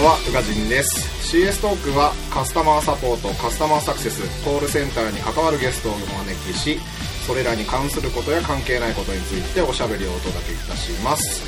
[0.00, 0.96] んは宇賀神です。
[1.36, 6.80] CS トークはカスタマーサポートカスタマーサクセスコールセンターに関わるゲストをお招きし
[7.26, 11.44] それらに関することや関係ないことについておしゃべりをお届けいたします、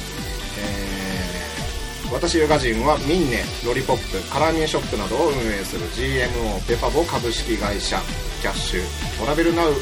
[0.61, 7.99] えー、私宇賀神はミンネロリポップカラーミンショップなどを運営する GMO ペパボ株式会社
[8.41, 9.75] キャッシュトラベルナウを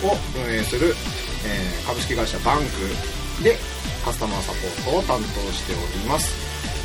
[0.47, 0.95] 運営する、
[1.45, 3.57] えー株式会社バンクで
[4.05, 6.40] カスタマーサポートを担当しております。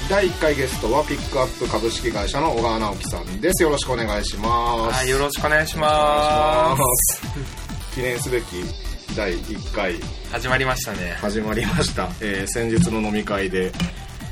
[0.09, 7.21] 第1回ゲストはピックアップ株式会社の小川直樹さんですよろしくお願いしますはい、よろしくお願いしまます
[7.95, 8.45] 記念すべき
[9.15, 10.31] 第1回す。
[10.31, 11.15] 始まりましたね。
[11.21, 13.71] 始まりました、えー先日の飲み会で、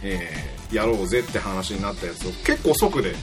[0.03, 3.13] えーやろうぜって話になったやつを結構即で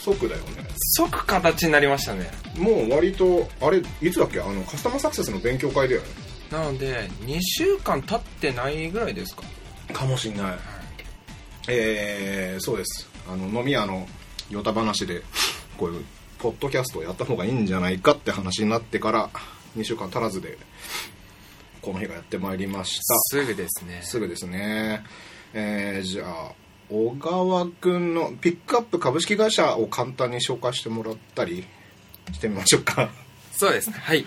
[0.00, 0.64] 即だよね
[0.96, 2.30] 即形になりましたね。
[2.56, 4.40] もう割とあれいつだっけ？
[4.40, 6.06] あのカスタマーサクセスの勉強会だよね
[6.52, 9.42] なので、2週間経ってないぐらいですか？
[9.92, 10.58] かもしんない
[11.68, 14.06] えー、そうですあの飲み屋の
[14.50, 15.22] ヨタ話で
[15.76, 16.04] こういう
[16.38, 19.30] ポッドキャストをやった方がいいんじゃないかって話になってから
[19.76, 20.58] 2週間足らずで
[21.82, 24.00] この日がやってまいりましたすぐですね。
[24.02, 25.04] すぐですね
[25.54, 26.52] えー、じゃあ
[26.90, 31.66] 小川君のピックアップ株式会社を簡単に紹介してもらったり
[32.32, 33.10] してみましょうか
[33.52, 33.96] そうですね。
[33.98, 34.24] はい。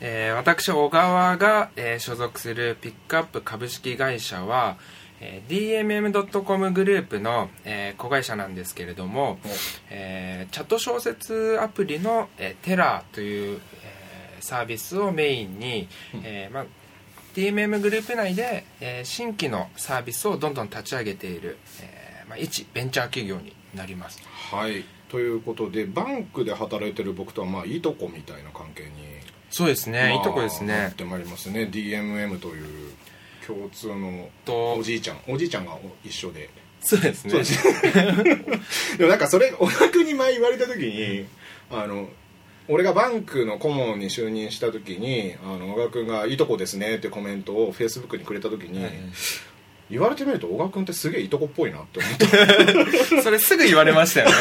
[0.00, 4.78] えー私、小川が、えー所属するピックアップ株式会社は、
[5.20, 9.38] えー DMM.com グループの、えー子会社なんですけれども、
[9.90, 15.86] えーチャット小説アプリの、えーテラーという、えーサービスをメインに、
[16.24, 16.66] えーまあ、
[17.34, 24.20] DMM グループ内で、えー新規のサービスをどんどん立ち上げている、えーまあ、一ベンチャー企業になります。
[24.50, 24.84] はい。
[25.10, 28.90] ということでバンクで働いてる僕とはまあいとこみたいな関係に
[29.50, 30.74] そうですね、まあいいとこですね。
[30.74, 31.62] なってまいりますね。
[31.64, 32.92] DMM という
[33.50, 34.74] 共通のと。
[34.74, 36.48] おじいちゃんおじいちゃんが一緒で。
[36.80, 37.32] そうですね。
[38.96, 41.26] でもなんかそれ小田君に前言われた時に
[41.70, 42.08] あの
[42.68, 48.86] 俺がバンクの顧問に就任した時にあの小川君が「いいとこですね」ってコメントをフェイスブックにくれた時に、
[49.90, 53.22] 言われてみると小川君ってすげえいとこっぽいなって思った。
[53.22, 54.34] それすぐ言われましたよね。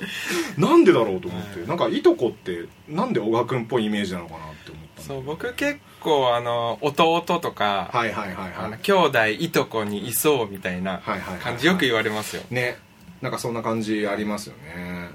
[0.58, 8.78] なんでだろうと思って、なんかいとこってなんで小川君っぽいイメージなのかなって思ったそう僕結構あの弟とか、はいはいはいはい。
[8.80, 11.40] 兄弟いとこにいそうみたいなはいはいはいはい。
[11.42, 12.42] 感じよく言われますよ。
[12.50, 12.78] ね。
[13.20, 15.10] なんかそんな感じありますよね。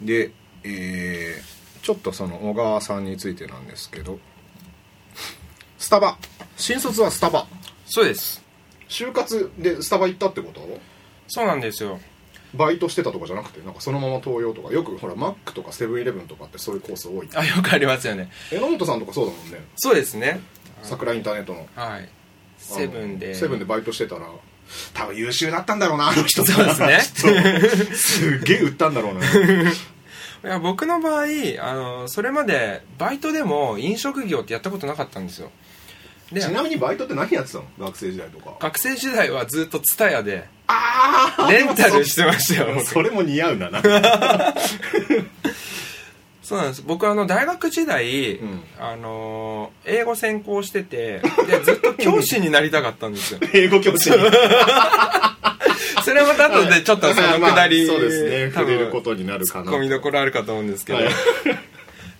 [0.00, 0.30] で
[0.62, 4.18] えー、ちょっとその小川さんについてなんですけど。
[5.78, 6.16] スタバ。
[6.56, 7.46] 新卒はスタバ。
[7.86, 8.42] そうです。
[8.88, 10.60] 就活でスタバ行ったってこと？
[11.26, 11.98] そうなんですよ
[12.56, 17.28] バイトしてたとかじゃなくてなんかそのまま東洋とかよくほらマックとかセブンイレブンとかってそういうコース多い。
[17.34, 18.30] あよくありますよね。
[18.50, 19.64] 榎本さんとかそうだもんね。
[19.76, 20.40] そうですね。
[20.82, 21.66] 桜インターネットの。
[21.74, 22.08] はい。
[22.58, 23.34] セブンで。
[23.34, 24.28] セブンでバイトしてたら
[24.94, 26.44] 多分優秀だったんだろうなあの人。
[26.44, 27.00] そうですね。
[27.94, 29.20] すっげえ売ったんだろうな。
[30.44, 31.24] いや僕の場合
[31.60, 35.46] あのそれまでバイトでも飲食業ってやったことなかったんですよ。
[35.46, 35.52] で
[36.32, 37.64] ちなみにバイトって何やってたの？
[37.78, 38.56] 学生時代とか。
[38.60, 40.48] 学生時代はずっと蔦屋で。
[40.66, 42.86] ああレンタルしてましたよ僕。
[42.86, 43.82] それも似合うんだな
[46.42, 46.82] そうなんです。
[46.86, 48.62] 僕あの大学時代、ん。
[48.78, 53.40] あの英語専攻しててでずっと教師になりたかったんですよ。
[53.52, 54.16] 英語教師に。
[56.04, 58.50] それはまた後でちょっとそのくだり、まあそうですね。
[58.50, 59.64] 多触れる分ことになるかな。
[59.64, 61.08] ツッコミどころあるかと思うんですけど、はい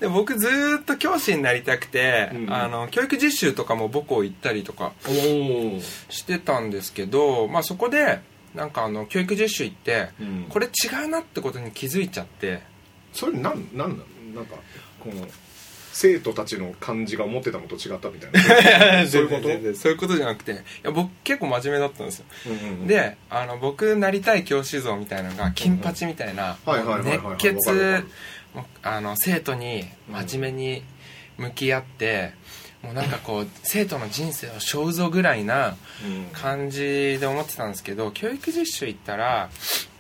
[0.05, 4.93] で僕ずーっと教師になりたくて、うんあの教育実習とかも母校行ったりとか
[6.11, 8.21] してたんですけど、まあ、そこで
[8.55, 10.47] なんかあの教育実習行って、うん。
[10.51, 10.71] これ違
[11.07, 12.61] うなってことに気づいちゃって。
[13.15, 13.97] それなんなんなの？
[14.35, 14.57] なんか
[15.01, 15.27] この
[15.93, 19.07] 生徒たちの感じが思ってたのと違ったみたいな。
[19.09, 19.79] そういうこと？
[19.79, 22.25] そういうことじゃなくていや僕結構真面目だったんですよ。
[22.47, 26.59] うんうんであの僕なりたい教師像みたいなのが金八みたいな
[27.05, 28.05] 熱血
[28.83, 30.83] あの生徒に真面目に
[31.39, 32.33] 向き合って、
[32.83, 36.25] もうなんかこう生徒の人生を背負うぞぐらいなうん。
[36.33, 39.49] 感じで思ってたんですけど教育実習行ったら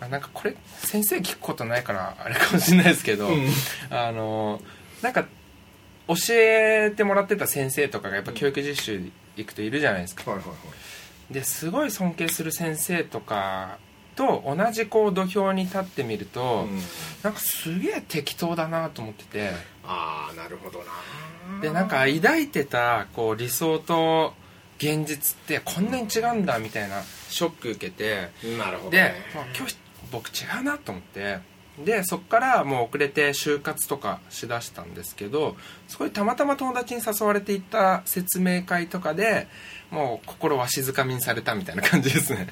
[0.01, 3.49] あなんかこれ先生聞くことないからあれかもしれないですけど、うん。
[3.91, 4.61] あの
[5.01, 5.25] なんか
[6.09, 10.31] 教えてもらってた先生とかがやっぱ教育実習行くといるじゃないですか。
[10.31, 10.55] はいはいは
[11.31, 11.33] い。
[11.33, 13.79] ですごい尊敬する先生とか
[14.17, 16.81] と同じこう土俵に立ってみると、うん。
[17.23, 19.51] なんかすげえ適当だなと思ってて。
[19.85, 20.85] ああなるほどな。
[21.61, 24.35] でなんか抱いてたこう理想と
[24.79, 29.77] 現実ってこんなに違うんだみたいなショック受けてなるほどでね、まあ、教師
[30.11, 31.39] 僕違うなと思って。
[31.83, 35.57] でそっからもう遅れて就活とかしだしたんですけど
[35.89, 39.49] そこにたまたま友達に誘われていった説明会とかで
[39.91, 42.47] もう心わしづかみにされたみたいな感じですね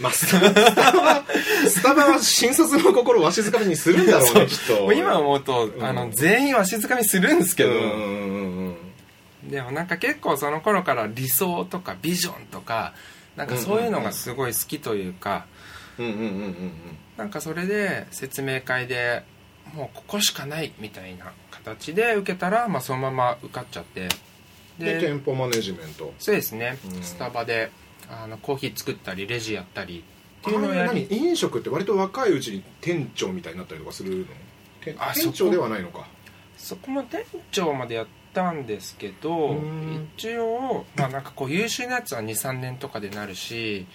[0.00, 1.24] まあ、スタバスタバは
[1.68, 4.92] スタバは新卒の心をわしづかみにするんだろうねきっと。
[4.92, 5.84] 今思うと、ん。
[5.84, 7.70] あの全員わしづかみするんですけど、
[9.44, 12.94] でもなんか結構その頃から理想とかビジョンとか
[13.36, 15.46] なんかそういうのがすごい好きというか、
[15.98, 16.72] うんうんうんうんうん。
[17.16, 19.22] なんかそれで説明会で
[19.74, 24.08] もうここしかないみたいな形で受けたら、まあ、そのまま受かっちゃって。
[24.78, 26.14] で店舗マネジメント。
[26.18, 27.02] そうですね、うん。
[27.02, 27.70] スタバで
[28.10, 30.04] あのコーヒー作ったりレジやったり
[30.40, 34.26] ってあいうのをや何り飲食って割と若いうちに店長みたいになったりとかするの？
[35.14, 36.06] 店長ではないのか。
[36.56, 40.08] そこも店長までやったんですけどうん。
[40.16, 43.86] 一応まあなんかこう優秀なやつは23年とかでなるし、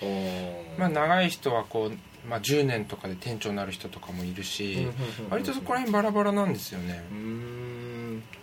[0.78, 4.88] まあ、長い人はこう、まあ、10年とかで店長になる人とかもいるし、
[5.30, 7.04] 割とそこら辺バラバラなんですよね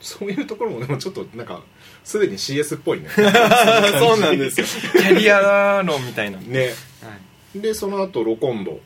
[0.02, 1.62] そういうところもでもちょっとなんか
[2.04, 3.08] すでに CS っぽいね。
[3.14, 4.66] そうなんですよ。
[4.93, 6.46] キャリア論みたいな、はい。
[6.49, 6.70] ね
[7.54, 8.81] でその後ロコンド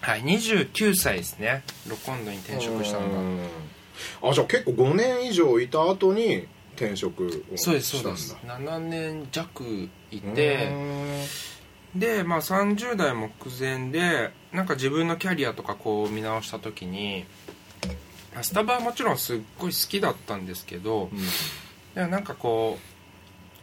[0.00, 1.64] はい、29歳ですね。
[1.88, 3.18] ロコンドに転職したのが。
[3.18, 3.40] うん。
[4.22, 6.46] あじゃあ結構5年以上いた後に
[6.76, 8.18] 転職をそうですしたんだ。
[8.18, 17.24] そうです7年弱いてんでまあ30代目前でなんか自分のキャリアとかこう見直した時に
[18.42, 21.18] スタバはもちろんすっごい好きだったんですけどうん。
[21.94, 22.78] でもなんかこ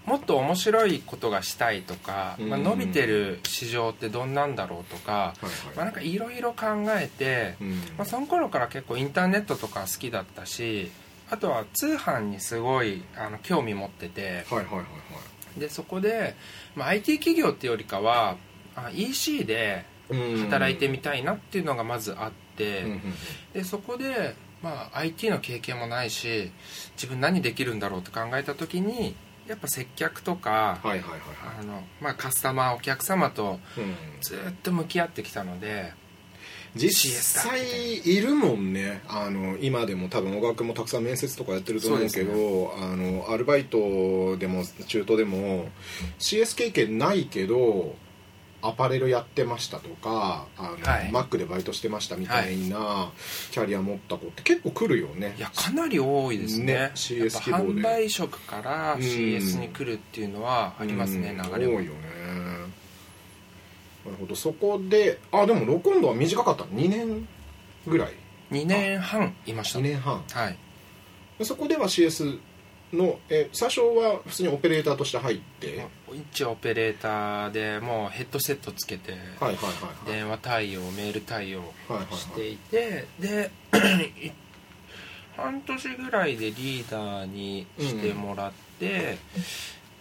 [0.07, 6.65] うもっと面白いことがしたいとか、まあ、うん伸びてる市場ってどんなんだろうとか、はいまあ、なんかいろいろ考
[6.99, 7.71] えて、うん。
[7.71, 10.91] まあ、その頃から結構インターネットとか好きだったし
[11.29, 14.81] あとは通販にすごいあの興味持っててはいはいはいは
[15.57, 15.59] い。
[15.59, 16.35] でそこで、
[16.75, 18.37] まあ、IT 企業っていうよりかは
[18.75, 22.85] あ EC でうん働いてみたいなっていうのがまずあって、
[23.53, 24.35] でそこで、
[24.65, 26.51] まあ、IT の経験もないし
[26.95, 29.15] 自分何できるんだろうって考えた時に
[29.47, 30.79] やっぱ接客とか、
[32.15, 33.59] カスタマーお客様と
[34.21, 35.93] ずっと向き合ってきたので
[36.73, 39.03] 実 CS だ際いるもんね。
[39.07, 45.69] あの今でも多分小川君もたくさん面接とかやってると思うけどそうあのアルバイトでも中途でも
[46.17, 47.95] CS 経験ないけど
[48.67, 51.11] アパレルやってましたとかあの、はい。
[51.11, 53.11] マックでバイトしてましたみたいな
[53.51, 55.35] キャリア持った子って結構来るよね。
[55.37, 56.65] いやかなり多いですね。
[56.65, 57.63] ねやっ CS ぱ希望で。
[57.81, 59.01] 販売職からうん。
[59.01, 61.79] CS に来るっていうのはありますね、うん流れは。
[61.79, 62.15] 多いよね。
[64.05, 64.35] なるほど。
[64.35, 66.63] そこであでもロコンドは短かった。
[66.63, 67.27] 2年
[67.87, 68.13] ぐらい。
[68.51, 69.79] 2年半いました。
[69.79, 70.23] 2年半。
[70.31, 70.57] はい。
[71.39, 72.39] でそこでは CS
[72.95, 75.77] のえ最初は普通にオペレーターとして入って。
[75.77, 79.61] はい一応オペレーターでもうヘッドセットつけてはいはいは
[80.07, 81.73] い電話対応メール対応
[82.11, 83.51] していてで
[84.23, 84.31] い
[85.35, 89.17] 半年ぐらいでリーダーにしてもらって、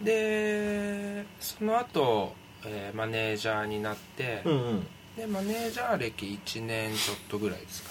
[0.01, 2.33] でその後、
[2.65, 4.87] えーマネージャーになって、うんうん。
[5.17, 7.89] でマネージャー歴1年ちょっとぐらいですか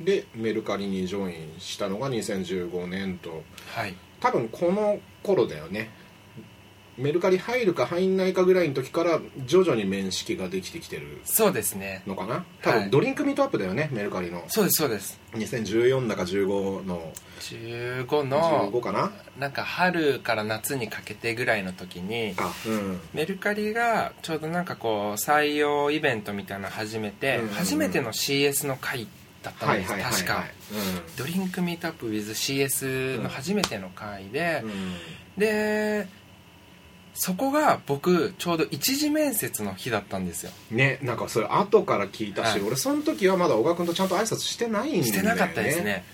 [0.00, 0.04] ね。
[0.04, 3.42] でメルカリにジョインしたのが2015年と。
[3.74, 5.90] はい多分この頃だよね。
[6.98, 12.02] メルカリ入るか入んないかぐらいの時から徐々に面識ができてきてるそうですね。
[12.06, 12.44] のかな？
[12.60, 12.80] 多はい。
[12.82, 14.44] 分ドリンクミートアップだよね、メルカリの。
[14.48, 15.18] そうですそうです。
[15.32, 17.10] 2014だか15の。
[17.40, 19.10] 15の15かな？
[19.38, 23.00] なんか春から夏にかけてぐらいの時にあうん。
[23.14, 27.54] メルカリがちょうどなんかこう採用イベントみたいなの始めて、うんうんうん。
[27.54, 29.08] 初めての CS の会
[29.42, 30.44] だったんです、確か。
[30.70, 34.94] うドリンクミートアップ WithCS の初めての会でん、、うん。
[35.36, 36.08] で
[37.14, 40.52] そこが僕ちょうど一次面接の日だったんですよ。
[40.70, 42.66] ねなんかそれ後から聞いたし、はい。
[42.66, 45.08] 俺その時はまだ小川君とちゃんと挨拶してないんだよね。
[45.08, 46.04] してなかったですね。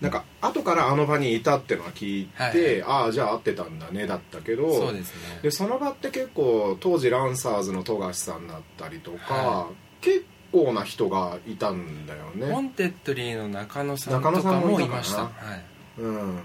[0.00, 3.04] なんか後からあの場にいたってのは聞いて、はい。
[3.04, 5.40] ああじゃあ会ってたんだねだったけどそうですね。
[5.42, 9.68] でその場って結構当時ランサーズの富樫さんだったりとか、は
[10.00, 12.46] 結構な人がいたんだよね。
[12.46, 15.22] モンテッドリーの中野さんとかんもいました。
[15.22, 15.64] はい。
[15.98, 16.38] うん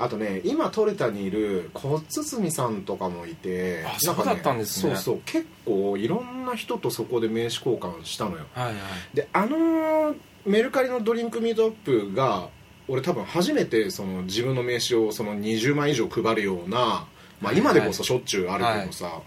[0.00, 4.96] あとね今トレタにいる小堤さんとかもいてあそうだったんですね。
[4.96, 5.20] そうそう。
[5.24, 8.46] 結構いろんな人とそこで名刺交換したのよ。
[8.54, 8.74] はいはい。
[9.14, 12.48] であのメルカリの Drink Meetup が
[12.88, 17.06] 俺多分初めてその自分の名刺をその20枚以上配るような、
[17.40, 19.20] まあ、今でこそしょっちゅうあるけどさ、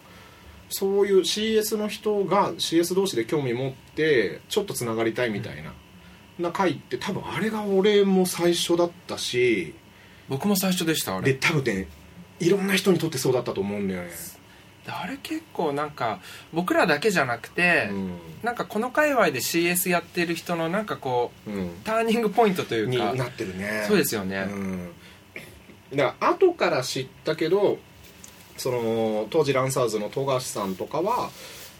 [0.69, 5.73] そういう CS の人が CS 同士で興味持ってちょっとつながりたいみたいな、
[6.39, 9.73] な会って多分あれが俺も最初だったし
[10.27, 11.87] 僕も最初でしたあでれ多分ね
[12.39, 14.09] いろんな人にとってそうだったと思うんだよね、
[14.85, 16.19] であれ結構なんか
[16.53, 18.11] 僕らだけじゃなくて、うん。
[18.43, 23.83] なんかこの界隈で CS やってる人のなんかこううん、ターニングポイントというにかなってるね。
[23.87, 24.89] そうですよね、うん、
[25.93, 27.77] だから後から知ったけど
[28.59, 31.29] その当時ランサーズの富樫さんとかは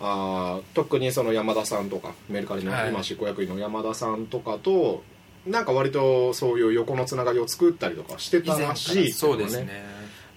[0.01, 2.89] あー特にその山田さんとかメルカリのはい。
[2.89, 5.03] 今執行役員の山田さんとかと
[5.45, 9.83] なんか割とそういう横のつながりを作ったりとかしてたららしいそうですね。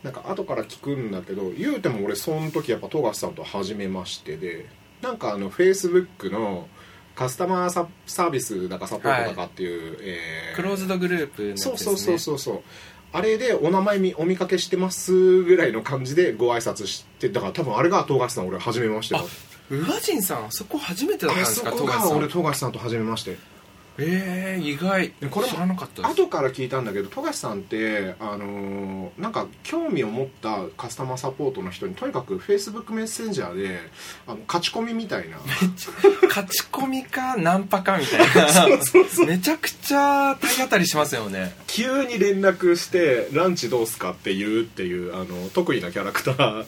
[0.03, 4.67] なんか後から聞くんだけど言うても俺その時やっぱ富樫さんと初めましてで
[5.01, 6.67] なんかあのフェイスブックの
[7.15, 11.57] カスタマーササービスだかサポートだかっていう、えークローズドグループのね。
[11.57, 12.63] そうそうそうそうそう
[13.12, 19.25] あれでお名前みお見かけしてますぐらいの感じでご挨拶してだから多分あれが富樫さん俺初めましてだあ
[19.71, 23.37] 宇賀神さんあそこ初めてだったんあですかそこが俺富樫さんと初めまして
[23.99, 25.13] ええ意外。
[25.21, 26.15] でこれも知らなかったです。
[26.15, 33.79] 後から聞いたんだけど富樫さんってあのーなんか興味を持ったカスタマーサポートの人にとにかくフェイスブックメッセンジャーで
[34.27, 35.37] あの勝ち込みみたいな。
[36.29, 39.27] 勝ち込みかナンパかみたいな。
[39.27, 41.55] めちゃくちゃ体当たりしますよね。
[41.67, 46.65] 急に連絡して「ランチどうすか?」って言うっていうあの得意なキャラクター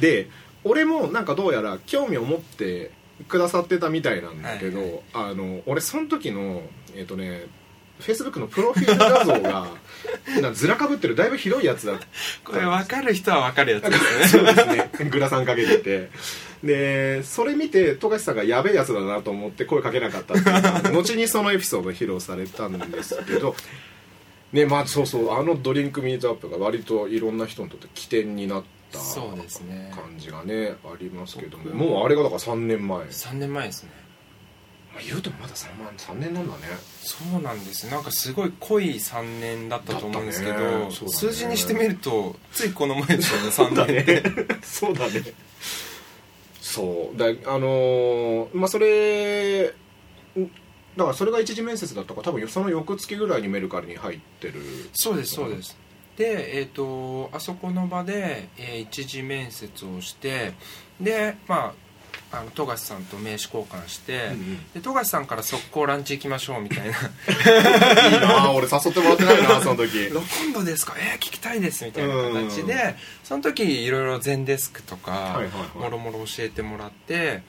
[0.00, 0.28] で
[0.64, 2.90] 俺もなんかどうやら興味を持って
[3.26, 6.62] くださってたみたいなんだけど、はいあの俺その時の
[6.94, 7.46] えっ、とね
[7.98, 9.66] フェイスブックのプロフィール画像が
[10.40, 11.98] なずらかぶってるだいぶひどいやつだ
[12.44, 14.44] これ分かる人は分かるやつですね。
[14.46, 14.66] そうです
[15.04, 15.10] ね。
[15.10, 16.10] グラサンかけてて。
[16.62, 20.48] でそれ見て富樫さんがやべえやつだなと思って声かけなかったって
[20.88, 23.54] いう 後にそのエピソード披露されたんですけど。
[24.52, 29.92] ねまあそうそうあのドリンクミートアップが割といろんな人にとって起点になったそうですね。
[29.94, 31.64] 感じがねありますけども。
[31.64, 33.90] 僕もうあれがだから3年前、ま3年前ですね。
[34.96, 36.62] あ、言うてもまだ 3, 万3年なんだね。
[37.02, 37.88] そうなんです。
[37.90, 40.86] なんかすごい濃い3年だったと思うんですけど、ね。
[40.86, 40.90] ね。
[40.90, 43.48] 数字にしてみるとついこの前ですよね
[43.84, 44.56] 3年って。
[44.66, 45.22] そうだね。
[46.60, 47.18] そう。
[47.18, 50.50] だあのーまあそれん
[50.96, 54.60] だからそれが一次面接だったから多分その翌月ぐらいにメルカリに入ってる。
[54.94, 55.76] そうですそうです
[56.18, 60.52] でえっ、とあそこの場で、えー一次面接をして
[61.00, 61.88] でまあ
[62.30, 64.72] あの富樫さんと名刺交換して、うんうん。
[64.74, 68.08] で富樫さんから速攻ランチ行きましょうみたいな。
[68.10, 70.10] いいなあ俺誘ってもらってないな その時。
[70.10, 70.94] ロコンドですか？
[70.98, 72.66] えー、聞きたいですみたいな形うん。
[72.66, 75.40] でその時いろいろ全デスクとか
[75.74, 77.42] もろもろ教えてもらって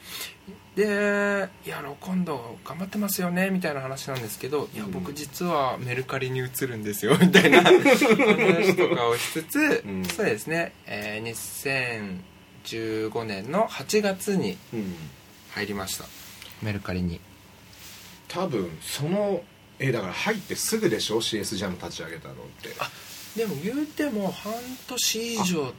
[0.79, 4.91] で「いやロコンド頑張ってますよね」みたいな話なんですけど「いやうん。
[4.91, 10.05] 僕実はメルカリに移るんですよ」みたいな話とかをしつつ、うん。
[10.05, 12.21] そうですね、えー
[12.63, 14.95] 2015年の8月にうん。
[15.51, 16.05] 入りました。
[16.61, 17.19] メルカリに。
[18.27, 19.41] 多分その
[19.79, 22.69] えだから入ってすぐでしょ？CS ジャム立ち上げたのって。
[23.35, 24.53] でも言うても半
[24.87, 25.73] 年以上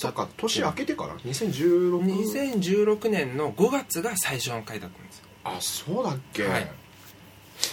[0.00, 2.00] そっか年明けてから？2016?
[2.00, 5.26] 2016年の5月が最初の回だったんですよ。
[5.44, 6.72] あそうだっけ、はい。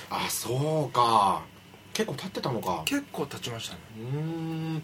[0.10, 1.46] あそうか。
[1.94, 2.82] 結構経ってたのか。
[2.84, 3.80] 結構経ちましたね。
[3.98, 4.20] うー
[4.78, 4.84] ん。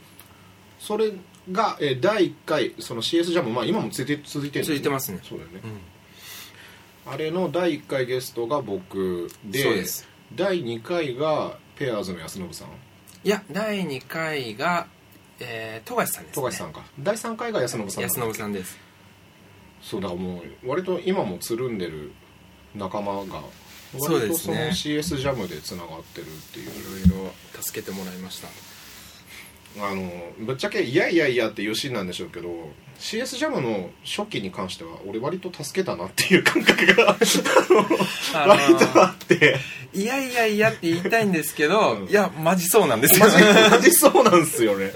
[0.79, 1.11] それ
[1.51, 5.19] が、えー第1回その CS ジャム、まあ、今も続いて続いてるん続いてますね。
[5.21, 5.59] そうだよね。
[5.65, 7.13] う、ん。
[7.13, 10.07] あれの第1回ゲストが僕でそうです。
[10.33, 12.69] 第2回がペアーズの安信さん。
[13.25, 14.87] いや第2回が、
[15.43, 16.83] えー、富樫さんです、ね、富樫さんか。
[16.99, 18.77] 第3回が安信さん安信さんです。
[19.81, 22.13] そうだからもう割と今もつるんでる
[22.73, 23.41] 仲間が
[23.99, 27.05] 割とその CS ジャムでつながってるっていう。
[27.05, 28.47] いろいろ助けてもらいました
[29.79, 32.49] あのぶっちゃけいやいやいやっていうシーンなんでしょうけど
[32.99, 37.17] CS ジャムの初期に関しては俺割と助けたなっていう感覚が
[38.35, 39.57] あ割とあって。
[39.93, 42.07] いやいやいやって言いたいんですけど、うん。
[42.07, 43.69] いやマジそうなんですよマジね。
[43.69, 44.91] マジそうなんですよね。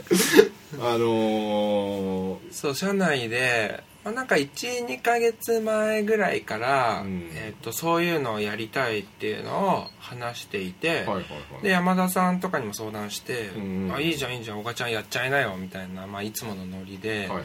[0.79, 7.29] あのーそう社内で、まあ、なんか12ヶ月前ぐらいから、うん。
[7.33, 11.19] えー、とそういうのをやりたいっていうのを話していて、はいはいは
[11.59, 11.63] い。
[11.63, 17.43] で山田さんとかにも相談して「うんあいいじゃんいいじゃんおがちゃんやっちゃいなよ」みたいな、まあ、いつものノリではいはい。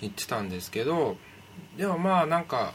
[0.00, 1.16] 言ってたんですけど
[1.76, 2.72] でもまあなんか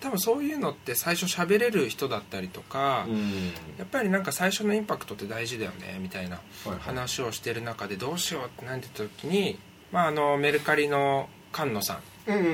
[0.00, 3.48] 多分そういうのって最初喋れる人だったりとか、うん。
[3.76, 6.78] やっぱりなんか最初のインパクトって大事だよねみたいなはいはい。
[6.80, 9.58] 話をしてる中でどうしようってなってた時に、
[9.92, 12.44] まあ、あのメルカリの菅野さうんうん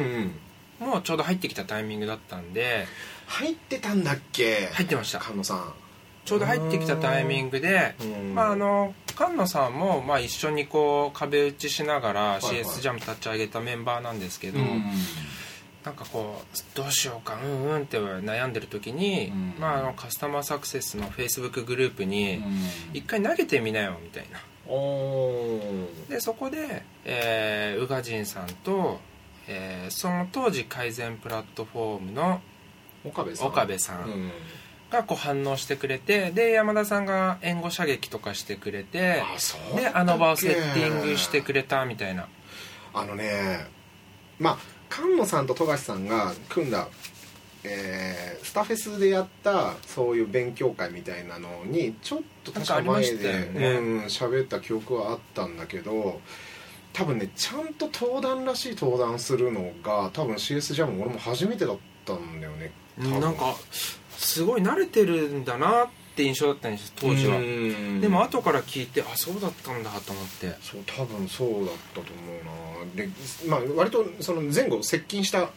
[0.80, 0.86] うん。
[0.88, 2.86] んもちょうど入ってきたタイミングだったんで。
[3.26, 4.68] 入ってたんだっけ？
[4.72, 5.20] 入ってました。
[5.20, 5.72] 菅野さん。
[6.24, 8.34] ちょうど入ってきたタイミングでうん。
[8.34, 12.40] まああの菅野さんも、まあ、一緒にこう壁打ちしながらいはい。
[12.40, 14.82] CS ジャム立ち上げたメンバーなんですけど、うん
[15.84, 19.54] なんかこうどうしようかうんうんって悩んでる時に、うん。
[19.60, 22.42] まあ、あのカスタマーサクセスの Facebook グループにうん。
[22.92, 24.40] 一回投げてみなよみたいな。
[26.08, 28.98] でそこで、えー、宇賀神さんと、
[29.48, 32.40] えーその当時改善プラットフォームの
[33.04, 34.12] 岡部さん岡部さうん。
[34.26, 34.32] ん
[34.90, 39.22] がこう反応してくれてで山田さんが援護射撃とかしてくれて
[39.74, 42.28] であの場をセッティングしてくれたみたいな。
[42.94, 43.66] あのね
[44.38, 46.88] まあ菅野さんと富樫さんが組んだ、
[47.64, 53.68] えースタフェスでやったそういう勉強会みたいなのにちょっと確か前でましたよね。
[53.70, 56.20] うん喋った記憶はあったんだけど
[56.96, 61.76] 多分ねちゃんと登壇らしい登壇するのが多分 CS ジャム俺も初めてだっ
[62.06, 62.72] たんだよね。
[62.96, 63.54] なんか
[64.16, 67.36] すごい慣れてるんだなって印象だったんです当時は。
[67.36, 68.00] うん。
[68.00, 70.54] でも後から聞いてあそうだったんだと思って。
[70.62, 72.94] そう多分そうだったと思うな。
[72.94, 73.10] で
[73.46, 75.50] まあ割とその前後接近した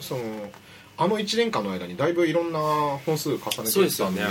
[0.00, 0.50] その
[0.98, 2.60] あの1年間の間にだいぶいろんな
[3.06, 4.26] 本数重ねていったんでそうですよね。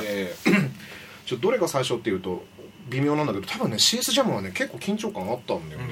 [1.26, 2.44] ちょどれが最初っていうと
[2.90, 5.88] 微妙なんだけど多分ね CS ジャムはね結構緊張感あったんだよね、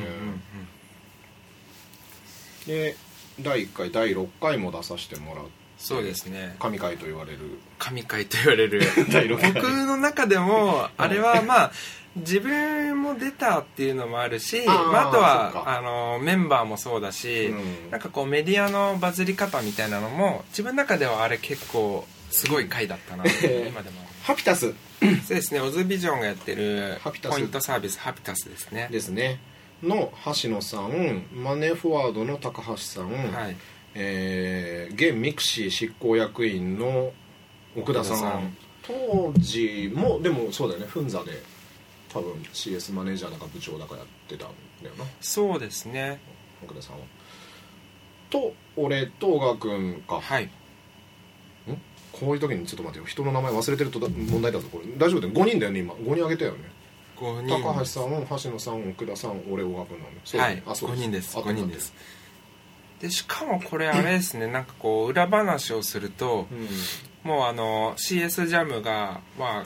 [2.66, 2.96] で
[3.40, 5.46] 第1回第6回も出させてもらう
[5.78, 6.56] そうですね。
[6.60, 7.40] 神回と言われる。
[7.78, 8.82] 神回と言われる。
[9.12, 9.52] 第6回。
[9.52, 11.72] 僕の中でもあれはまあ
[12.16, 17.92] 自分も出たっていうのもあるしあーまあ、あとはあのメンバーもそうだし、うん。
[17.92, 24.08] なんかこうメディアのバズり方みたいなのも自分の中ではあれ結構すごい回だったなって今でも。
[24.24, 24.74] ハピタス。
[25.02, 28.88] そうですねオズビジョンがやってるポイントサービスハピタスですね。
[28.90, 29.40] ですね
[29.84, 30.12] の
[30.42, 33.56] 橋野さんマネーフォワードの高橋さん、はい。
[33.96, 37.12] えー現 mixi 執行役員の
[37.76, 38.18] 奥田さん。
[38.18, 38.58] さん。
[38.82, 40.88] 当時もでもそうだよね。
[40.88, 41.32] フンザで
[42.10, 44.50] 多分 CS マネージャーだか部長だかやってたん
[44.84, 45.06] だよな。
[45.22, 46.20] そうですね。
[46.64, 47.06] 奥田さんは。
[48.30, 50.50] と俺と小川君か、はい。
[52.12, 53.06] こういう時にちょっと待ってよ。
[53.06, 54.86] 人の名前忘れてるとだ問題だぞこれ。
[54.98, 55.34] 大丈夫だよ。
[55.34, 55.94] 5人だよね今。
[55.96, 56.60] 5人挙げたよね。
[56.60, 56.83] 5人
[57.20, 60.56] 高橋さん橋野さん奥田さん俺小川君なんでそうだはい。
[60.56, 60.92] ねあそう。
[60.92, 61.38] 5人です。
[61.38, 61.94] あと5人です。
[63.00, 64.48] でしかもこれあれですね。
[64.48, 66.68] なんかこう裏話をするとうん。
[67.30, 69.66] もうあの CS ジャムがまあ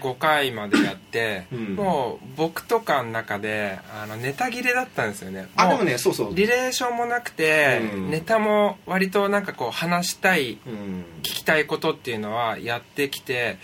[0.00, 1.74] 5回までやって、うん。
[1.74, 5.48] もう僕とかの中であのネタ切れだったんですよね。
[5.56, 6.34] あでもねそうそう。
[6.34, 8.10] リレーションもなくて、うん。
[8.10, 11.04] ネタも割となんかこう話したいうん。
[11.22, 13.58] 聞きたいことっていうのはやってきて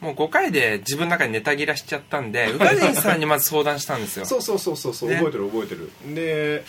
[0.00, 4.24] もう5回で自分の中でネタ切らしちゃったんで宇賀神さんにまず相談したんですよ。
[4.24, 5.16] そうそうそうそうそう、ね。
[5.16, 6.14] 覚えてる覚えてる。
[6.14, 6.64] で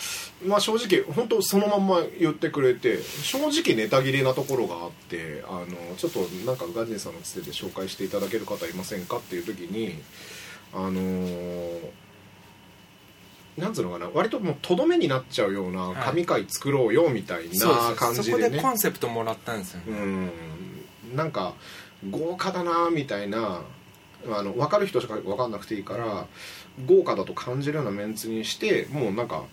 [0.46, 10.00] まあ正直本当そのまんま言ってくれて正直ネタ切れなところがあってあのちょっとなんか宇賀神さんのつてで紹介していただける方いませんかっていう時に
[10.74, 12.02] あのー
[13.56, 15.96] なんつうのかな割ともうとどめになっちゃうようなはい。
[15.96, 17.60] 神回作ろうよみたいなです。
[17.60, 18.50] そこ感じでね。
[18.50, 20.30] でコンセプトもらったんですよね、うん。
[21.14, 21.54] なんか
[22.10, 23.62] 豪華だなみたいな
[24.30, 26.26] あの分かる人しか分かんなくていいから
[26.86, 29.44] 豪華だと感じるようなメンツにしてもうなんか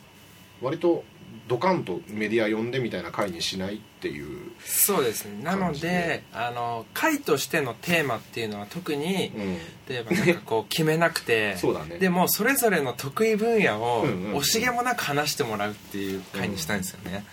[0.61, 1.03] 割と
[1.47, 5.43] ドカンとメディア呼んでみたいな回にしないっていう、そうですね。
[5.43, 6.23] なのでで。
[6.31, 9.57] あの回としてのテーマっていうのは特にうん、
[9.87, 11.97] 例えばなんかこう 決めなくてそうだね。
[11.97, 14.37] でもそれぞれの得意分野をうんうんうん。
[14.37, 17.25] 惜しげもなく話してもらうっていう回にしたんですよね、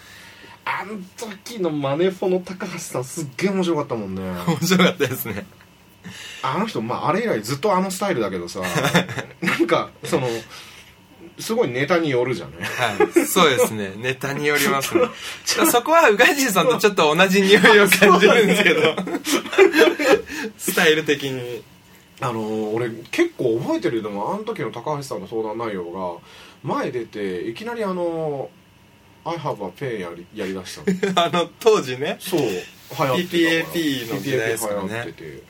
[0.69, 4.23] あの時のマネフォの高橋さんすっげえ面白かったもんね。
[4.49, 5.47] 面白かったですね。
[6.43, 8.61] あの人、まあ、あれ以来ずっとあのスタイルだけどさ
[9.41, 10.29] なんかその
[11.39, 13.93] すごいネタによるじゃないはいそうですね。
[13.97, 15.03] ネタによりますね。
[15.71, 18.97] そこは宇賀神さんとちょっと同じ匂いを感じるんですけど。
[20.59, 21.63] スタイル的に。
[22.19, 26.19] あのー俺結構覚えてるのはあの時の高橋さんの相談内容が
[26.63, 28.49] 前出ていきなりあの
[29.27, 31.21] 「I have a pen やり」やりだしたの？
[31.27, 32.17] あの当時ね。
[32.21, 32.47] そう流
[32.97, 34.89] 行って PPAP の時代ですからね。
[34.89, 35.43] PPAP 流行ってて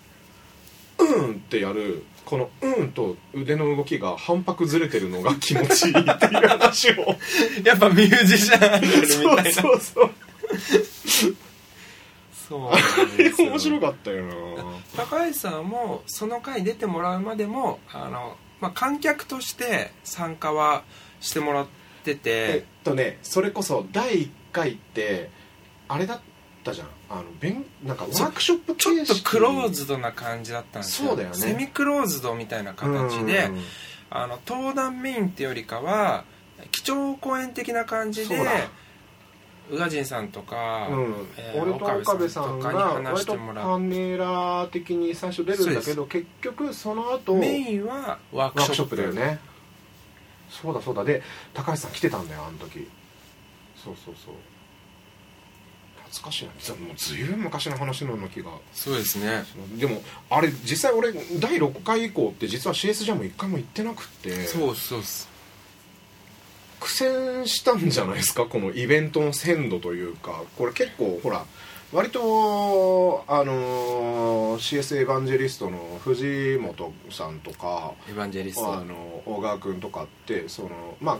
[0.98, 7.14] 「うん」ってやるこの「うん」と腕の動きが反拍ずれてるのが気持ちいいっていう話を。
[7.64, 9.52] やっぱミュージシャンみそうたいな。
[9.52, 10.10] そうそう
[12.32, 12.60] そう。
[12.60, 13.48] なんですよ。
[13.50, 14.34] 面白かったよな。
[14.96, 20.84] 高橋さんもその回出てもらうまでもあの、まあ、観客として参加は
[21.20, 21.66] してもらっ
[22.04, 22.58] てえて。
[22.58, 25.30] っとねそれこそ第1回って
[25.88, 26.20] あれだっ
[26.64, 26.88] たじゃん。
[27.08, 31.10] あの勉なんかワークショップちょっとクローズドな感じだったんですよ。
[31.10, 31.36] そうだよね。
[31.36, 33.62] セミクローズドみたいな形でうん
[34.10, 36.24] あの登壇メインっていうよりかは
[36.72, 38.36] 基調講演的な感じで
[39.70, 41.14] 宇賀神さんとか、うん。
[41.36, 49.38] えー俺と岡部さんが岡部さんとかに話割としてもらパネラー的に最初出るんだけど結局その後うメインはワークショップだよね
[50.62, 51.04] そうだそうだ。
[51.04, 51.22] で
[51.54, 52.88] 高橋さん来てたんだよあの時。
[53.82, 54.34] そうそうそう。
[56.08, 56.52] 懐かしいな。
[56.58, 58.50] 実はもうずいぶん昔の話のような気が。
[58.72, 59.44] そうですね。
[59.76, 64.46] でもあれ実際俺第6回以降って実は CS ジャム1回も行ってなくって。
[64.46, 65.28] そうそうっす
[66.78, 68.46] 苦戦したんじゃないですか？
[68.46, 70.44] このイベントの鮮度というか。
[70.56, 71.44] これ結構ほら
[71.92, 78.74] 割とあのー CS エヴァンジェリストの藤本さんとかエヴァンジェリスト。
[78.74, 80.70] あの小川君とかってその
[81.00, 81.18] まあ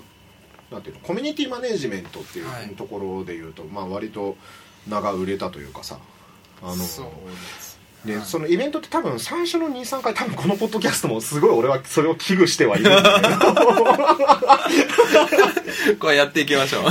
[0.75, 4.37] なんていうのコミュニティマネジメントっていうはいところでいうと、まあ割と
[4.89, 5.99] 名が売れたというかさ
[6.63, 7.79] あのそうです。
[8.05, 8.25] で、はい。
[8.25, 13.37] そのイベントって多分最初の23回多分このポッドキャストもすごい俺はそれを危惧してはいるんだけど。
[16.01, 16.85] これやっていきましょう。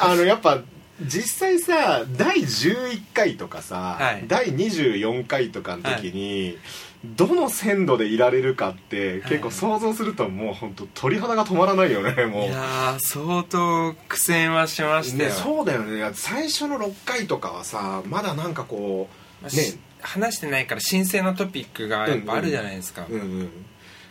[0.00, 0.60] あのやっぱ
[1.00, 4.24] 実際さ第11回とかさ、はい。
[4.26, 6.58] 第24回とかの時に、
[7.04, 16.10] どの鮮度でいられるかって結構想像するともう本当鳥肌が止まらないよねもういやー相当苦戦はしましたね、よ、そうだよね。
[16.14, 19.08] 最初の6回とかはさまだなんかこ
[19.40, 19.62] まあうね。
[19.62, 23.50] し話してないから新鮮なトピックがやっぱあるじゃないですか、うんうん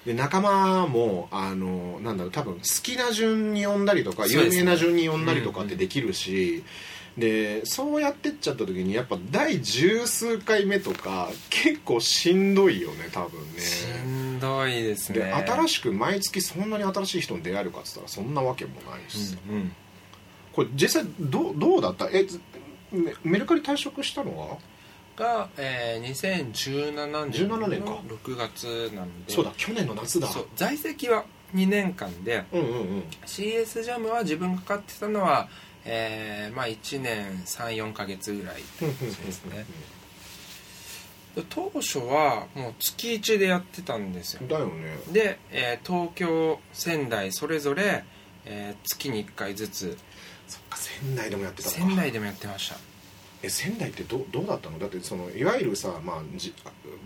[0.08, 4.50] で仲間もあのなんだろう多分好きな順に呼んだりとか、ね。
[4.50, 6.64] 名な順に呼んだりとかってできるし、
[7.18, 13.60] でそうやってっちゃった時にやっぱ第十数回目とか結構しんどいよね多分ね。
[13.60, 15.20] しんどいですね。
[15.20, 19.32] で新しく毎月そんなに新しい人に出会えるかっつったらそんなわけもないし。
[19.32, 19.72] さ、うんうん。
[20.54, 22.08] これ実際どうどうだった？
[22.14, 22.26] え
[23.26, 24.58] メルカリ退職したのは？
[25.18, 27.90] が、えー、2017年17年か。
[27.90, 29.34] の6月なんで。
[29.34, 30.28] そうだ去年の夏だ。
[30.28, 31.26] そう在籍は
[31.56, 33.04] 2年間でうんうんうん。
[33.26, 35.48] CS ジャムは自分がかかってたのは、
[35.86, 39.66] えーまあ、1年34ヶ月ぐらいですね。
[41.50, 44.48] 当初はもう月1でやってたんですよ。
[44.48, 44.98] だよね。
[45.12, 48.04] で、えー東京仙台それぞれ、
[48.46, 49.98] えー月に1回ずつ。
[50.48, 52.78] そっか仙台でもやってた仙台でもやってました
[53.48, 54.78] え仙台ってどどうだったの？
[54.78, 56.54] だってそのいわゆるさまあじ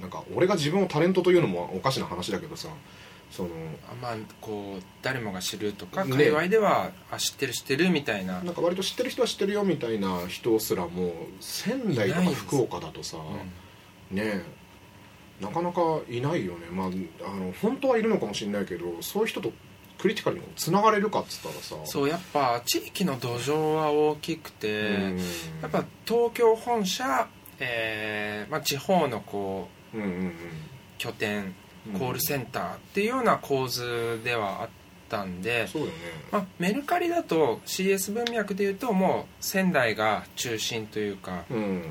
[0.01, 2.69] なんか俺が自分をタレントというのもおかしな話だけどさ
[3.29, 3.49] その
[3.89, 6.17] あまあこう誰もが知るとかね。
[6.17, 14.17] 界隈では、あ知ってる知ってるみたいな、なんか割と知ってる人は知ってるよみたいな人すらも仙台とか福岡だとさうん。
[14.17, 14.43] ねえ
[15.39, 16.67] なかなかいないよね。
[16.71, 19.53] まああの本当はいるのかもしれないけどそういう人と
[20.01, 21.75] クリティカルにつながれるかっつったらさ。
[21.85, 25.17] そうやっぱ地域の土壌は大きくて、うん。
[25.61, 27.27] やっぱ東京本社、
[27.59, 30.33] えーまあ、地方のこううんうんうん。
[30.97, 31.53] 拠点
[31.87, 34.69] うんコールセンターっていうような構図ではあっ
[35.09, 35.99] たんで、そうだよね。
[36.31, 41.83] まあ、メルカリだと CS 文脈でいうともう仙台が中心というかうん。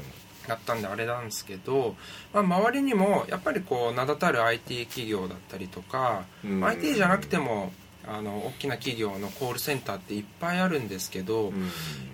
[0.49, 1.95] だったんであれなんですけど、
[2.33, 6.65] まあ、周りにもやっぱりこう名だたる IT 企業だったりとか、うん。
[6.65, 7.73] IT じゃなくても
[8.07, 11.71] あの大きな企業のコールセンターっていっぱいあるんですけど、うん。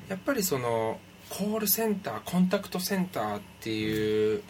[0.09, 0.99] やっぱりその
[1.31, 4.43] コールセンターコンタクトセンターっていう、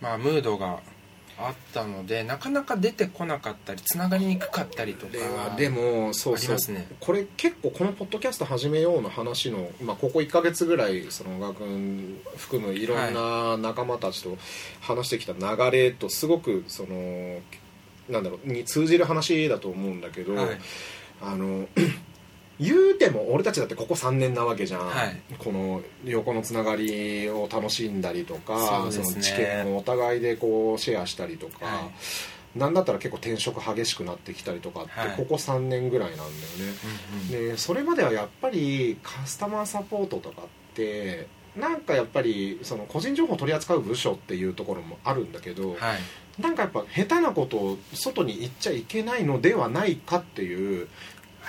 [0.00, 0.80] まあ、ムードが
[1.38, 6.88] あったのでなかなか出てこなかったりつながりにくかったりとかでもそうありそうますね。
[6.98, 14.38] これ結構このポッドキャスト始めようの話の、まあ、ここ1か月ぐらいその小川君含むいろんな仲間たちと
[14.80, 17.40] 話してきた流れとすごくその
[18.08, 20.58] なんだろうに通じる話だと思うんだけど、はい。
[21.22, 21.66] あの
[22.58, 25.20] 言うても俺たちだってここ3年なわけじゃん、はい。
[25.38, 29.14] この横のつながりを楽しんだりとかそね。
[29.14, 31.90] の知見をお互いでこうシェアしたりとか、は
[32.54, 35.16] なんだったら結構転職激しくなってきたりとかって、はい。
[35.16, 36.36] ここ3年ぐらいなんだよね、
[37.30, 37.48] うんうん。
[37.50, 45.78] でそれまではやっぱりカスタマーサポートとかってなんかやっぱりその個人情報を取り扱う部署っていうところもあるんだけど、はい
[46.38, 50.88] なんかやっぱ下手なことを外に言っちゃいけないのではないかっていう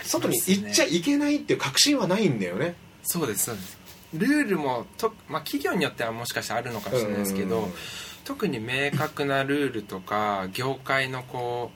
[0.04, 2.76] 外に言っちゃいけないっていう確信はないんだよね。
[3.04, 3.78] そうですそうです。
[4.14, 7.74] ルールもと、まあ、企業によってはもしかしたらあるのかもしれないですけど、うん。
[8.24, 11.72] 特に明確なルールとか業界のこ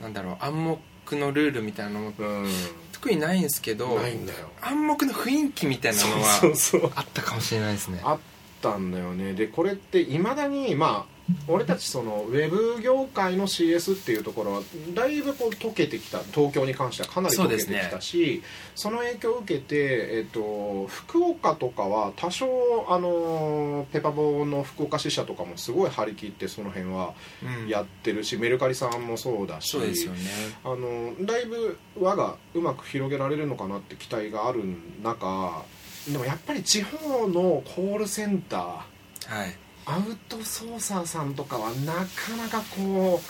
[0.00, 0.64] うなんだろう暗
[1.04, 2.50] 黙のルールみたいなのもうん。
[2.92, 4.48] 特にないんですけどないんだよ。
[4.62, 6.92] 暗黙の雰囲気みたいなのはそうそうそう。
[6.94, 8.00] あったかもしれないですね。
[8.02, 8.18] あっ
[8.62, 9.34] たんだよね。
[9.34, 11.13] でこれっていまだにまあ
[11.48, 14.62] 俺たちそのウェブ業界の CS っていうところは
[14.94, 18.42] だいぶこう溶けてきた東京に関してはかなり溶けてきたし
[18.74, 19.76] そ,、の影響を受けて、
[20.12, 27.68] えっと、福岡とかは多少あのペパボの福岡支社とかもすごい張り切ってその辺はうん。
[27.68, 30.20] やってるし、メルカリさんもそうだしそうですよね。
[30.64, 34.62] あのだいぶ輪がうまく広げられるのかなって期待がある
[35.02, 35.64] 中
[36.10, 39.56] でもやっぱり地方のコールセンターはい
[39.86, 42.00] アウトソーサーさんとかはなか
[42.38, 43.20] なかこ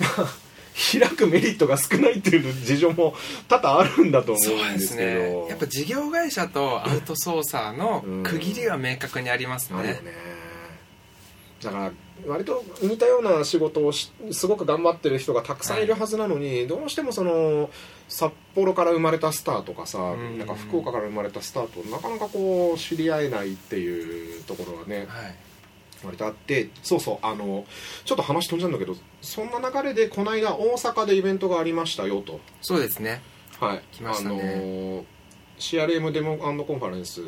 [0.00, 0.44] うまあ
[1.00, 3.14] 開くメリットが少ないっていう事情も
[3.48, 5.32] 多々あるんだと思そうんですすけね。
[5.32, 9.78] どやっぱ事業会社とアウトソーサーの区切りは明確にありますね。
[9.78, 10.12] あるよね。
[11.62, 11.92] だから
[12.26, 17.70] 割と似たような仕事をしすごく頑張ってる人がたくさんいるはずなのに、どうしてもその
[18.08, 20.38] 札幌から生まれたスターとかさ、ん。
[20.38, 25.36] なんか福岡から生まれたスターとなかなかこう知り合えないっていうところがねはい
[26.04, 27.64] 割とあってそうそうあの
[28.04, 32.40] ちょっと話飛んじゃうんだけどそんな流れでこの間大阪でイベントがありましたよと。
[32.62, 33.22] そうですね。
[33.60, 33.82] はい。
[33.92, 34.40] 来ましたね。
[34.40, 35.04] あの
[35.58, 37.22] CRM デモコンファレンス、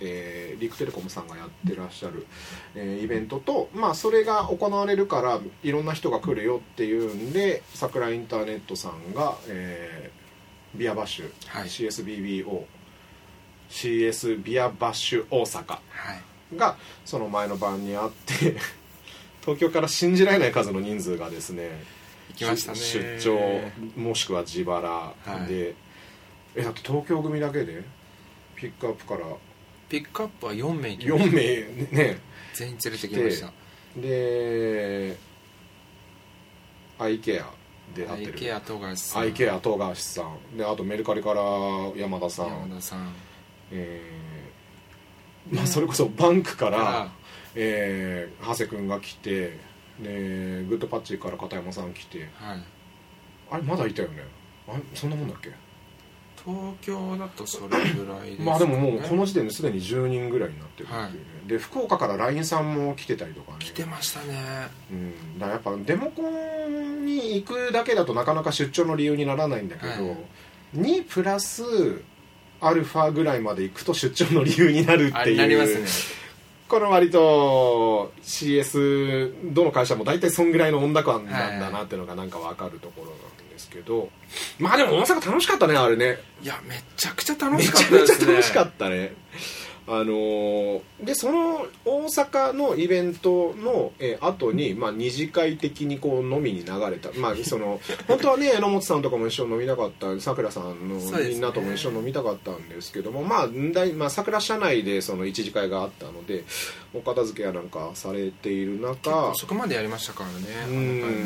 [0.00, 2.26] えーリクテレコムさんがやってらっしゃる、
[2.74, 10.20] えーイベントと、まあ、それが行われるからいろんな人が来るよっていうんで桜インターネットさんが、えー
[10.78, 11.68] ビアバッシュ、はい。
[11.68, 12.64] CSBBO
[13.70, 15.66] CS ビアバッシュ大阪。
[15.66, 15.78] は
[16.14, 18.56] いがその前の晩にあって
[19.42, 21.84] 東京から信じられない数の人数がですね
[22.30, 22.78] 行きましたね。
[22.78, 23.30] 出出
[23.96, 25.14] 張もしくは自腹は
[25.48, 25.52] い。
[25.52, 25.74] で、
[26.54, 27.82] えだって東京組だけで
[28.54, 29.20] ピックアップから
[29.88, 31.30] ピックアップは4名行きました。
[31.30, 32.18] 4名ね
[32.54, 33.52] 全員連れてきました。
[33.96, 35.16] で
[36.98, 37.50] アイケア
[37.94, 38.32] で会ってる。
[38.32, 39.22] アイケア富樫さん。
[39.22, 40.56] アイケア東川さん。
[40.56, 41.42] であとメルカリから
[41.96, 42.48] 山田さん。
[42.48, 43.12] 山田さん。
[43.72, 44.29] えー
[45.50, 47.12] まあ、それこそバンクから、から
[47.54, 49.58] えー長谷君が来て
[50.00, 52.28] でグッドパッチから片山さん来て。
[52.34, 52.62] はい。
[53.52, 54.22] あれまだいたよね？
[54.68, 55.50] あれそんなもんだっけ？
[56.42, 58.36] 東京だとそれぐらいね。
[58.38, 61.08] まあでももうこの時点ですでに10人ぐらいになってるっていうね、は
[61.44, 61.48] い。
[61.48, 63.58] で福岡から LINE さんも来てたりとかね。
[63.58, 64.68] 来てましたね。
[64.90, 70.16] うん、だからやっぱデモコンに行くだけだとなかなか出張の理由にならないんだけど、はい。
[70.76, 71.62] 2プラス
[72.60, 75.36] アルファぐらいまで行くと出張の理由になるあっていう。
[75.38, 75.86] なりますね。
[76.68, 84.08] この割と CS どの会社も大体そんぐらいの温高なんだなっていうのがなんか分かるところなんですけど、
[84.60, 86.18] まあでも大阪楽しかったねあれね。
[86.42, 89.14] いやめちゃくちゃ楽めしかちゃめちゃったですね楽しかったね
[89.86, 100.96] あのーでその大阪のイベントの、えー後に、まあ、二次会的にこう飲みに流れた、まあ、その 本当はね榎本さんとかも一緒に飲みたかったさくらさんの
[101.28, 106.44] みんなとも一緒に飲みたかったんですけどもまあ大まあさくら社内でその一次会があったので
[106.94, 110.30] お片付けやなんかされている結中構遅くまでやりましたから
[110.72, 110.76] ね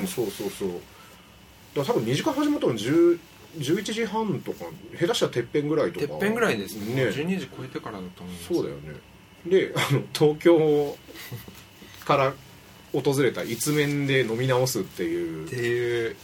[0.02, 0.68] うんそうそうそう。
[1.74, 3.18] だ多分2時間始まったの10
[3.58, 4.64] 11時半とか
[4.98, 6.06] 下手したらてっぺんぐらいとか。
[6.06, 6.94] てっぺんぐらいですね。
[6.94, 7.02] ね。
[7.10, 8.54] 12時超えてからだと思います。
[8.54, 8.94] そうだよね。
[9.46, 10.96] であの東京
[12.04, 12.32] から
[12.92, 15.46] 訪れた一面で飲み直すっていう。
[15.46, 16.16] っていう。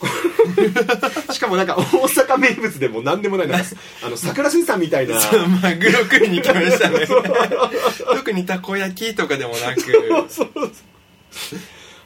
[1.32, 3.66] しかもなんか大阪名物でも何でもないなんか
[4.02, 5.20] あの桜水産みたいな。
[5.20, 7.06] そうマグロ食いに来ましたね。
[8.14, 9.80] 特にたこ焼きとかでもなく。
[10.28, 10.80] そうそう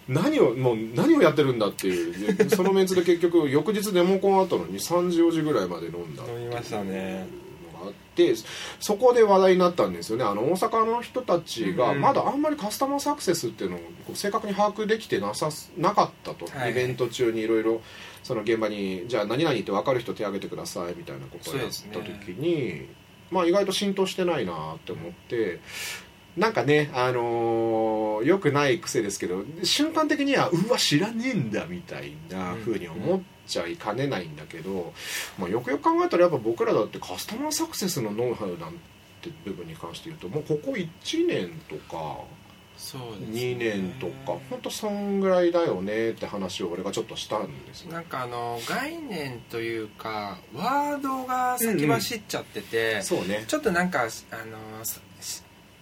[0.09, 2.37] 何をもう何をやってるんだっていう。
[2.37, 7.27] でそのメンツで結局翌日デモコンあったのに3時4時ぐらいまで飲んだ飲みましたね。
[7.83, 8.35] あって
[8.81, 10.25] そこで話題になったんですよね。
[10.25, 12.01] あの大阪の人たちがうん。
[12.01, 16.73] まだあんまりカスタマーサクセスっていうのを正確に把握できてなさすなかったと、はい。
[16.73, 17.81] イベント中にいろいろ
[18.23, 22.89] その現場にじゃあ何々って分かる人手挙げてくださいみたいなことをやった時に、
[23.31, 25.61] まあ意外と浸透してないなって思って
[26.37, 34.93] なんかねあのー、よくない癖ですけど瞬間的にはうわ知らねえんだみたいな風に思っちゃいかねないんだけど、
[35.39, 38.73] まあ、よくよく考えたらやっぱ僕らだってカスタマーサクセスのノウハウなん
[39.23, 42.19] て部分に関して言うともうここ1年とか
[42.77, 43.41] そうですね。
[43.41, 47.93] 2年とか本当そんぐらいだよねって話を俺がちょっとしたんですよ。
[47.93, 53.45] なんかあの概念というかワードが先走っちゃってて、そうね。
[53.47, 55.01] ちょっとなんかあのさ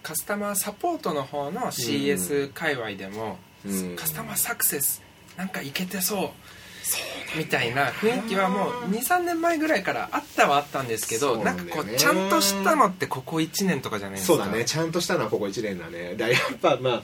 [0.03, 3.95] カスタマーサポートの方の CS 界隈でも、うん。
[3.95, 5.01] カスタマーサクセス
[5.37, 14.43] なんかいけてそうみたいな雰囲気はもう23年前ぐらいからあったはあったんですけどなんかこうちゃんとしたのってここ1年とかじゃないですか。
[14.43, 14.65] そうだね。
[14.65, 16.15] ちゃんとしたのはここ1年だね。
[16.15, 17.03] だやっぱまあ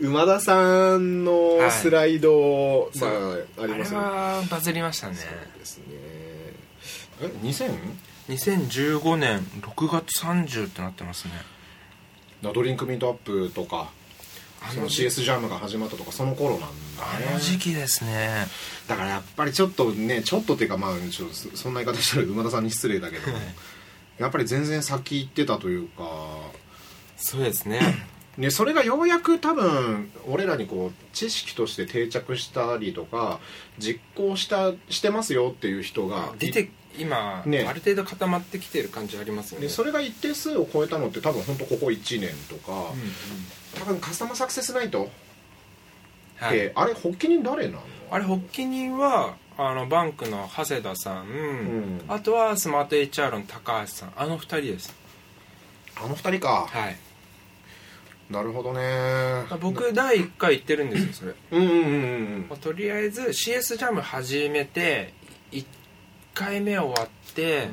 [0.00, 4.06] 馬田さんのスライド、はいまあああれりますよね。
[4.06, 5.14] はバズりましたね。
[5.14, 5.84] そうですね。
[7.22, 7.70] え？2000?
[8.30, 11.32] 2015年6月30ってなってますね
[12.42, 13.90] ドリンクミートアップとか
[14.68, 16.72] そのあの時 CS ジャムが始まったとかその頃なんだね。
[17.30, 18.46] あの時期ですね。
[18.88, 23.30] だからやっぱりちょっとねちょっとっていうかまあちょっとそそんな言い方したら馬田さんに失礼だけど
[24.18, 26.04] やっぱり全然先行ってたというか
[27.16, 27.80] そうですね。
[28.36, 33.40] ね、それがようやく多分俺らにこう知識として定着したりとか
[33.78, 37.64] 実行したしてますよっていう人が出て今、ね。
[37.68, 39.66] ある程度固まってきてる感じありますよね。
[39.66, 43.12] でそれが一定数を超えたのって多分本当ここ1年とか、うんうん。
[43.78, 47.82] 多分カスタマーサクセスナイトって、はい、あれ発起人誰なの？
[48.10, 52.00] あれ発起人はあのバンクの長谷田さん、ん。
[52.08, 54.12] あとはスマート HR の高橋さん。
[54.16, 54.94] あの二人です。
[55.96, 56.66] あの二人か。
[56.68, 56.96] はい。
[58.30, 59.44] なるほどね。
[59.60, 61.86] 僕第1回行ってるんですよそれ、うんうんうんう
[62.38, 65.12] んまあとりあえず CS ジャム始めて
[65.50, 65.66] 1
[66.40, 67.68] 回目終わって、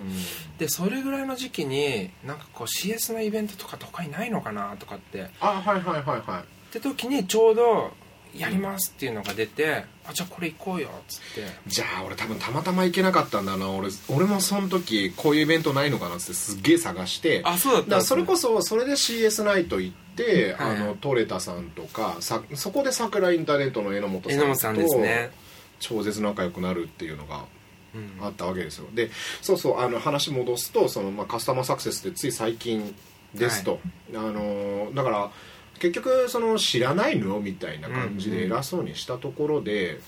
[0.58, 5.30] でそれぐらいの時期になんかこう CS のイベントとか都会ないのかなとかって。
[5.40, 6.42] あはいはいはいはい。
[6.42, 7.92] って時にちょうど
[8.36, 11.42] やりますっていうのが出て、あじゃあこれ行こうよっつって。
[11.68, 13.72] じゃあ俺多分たまたま行けなかったんだな。
[13.72, 17.42] 俺俺もその時こういうイベントないのかなっつってすっげえ探して。
[17.46, 25.32] あそうだったそれこそそそれで CS ナイト行って、はいあのトレタさんとかさそこで桜インターネットの榎本さんと榎本さんですね。
[25.80, 27.44] 超絶仲良くなるっていうのがうん
[28.22, 28.88] あったわけですよ。
[28.94, 29.10] で
[29.42, 32.96] そうそうあの話戻すとその、まあ、カスタマーサクセスってつい最近
[33.34, 33.80] ですと、
[34.14, 35.32] あのだから
[35.80, 40.00] 結局その知らないのみたいな感じで偉そうにしたところで、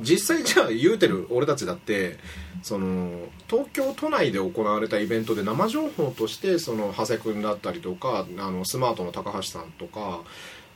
[0.00, 2.18] 実際じゃあ言うてる俺たちだって
[2.62, 10.22] その東京都内で行われたイベントで生情報としてその長谷君だったりとかあのスマートの高橋さんとか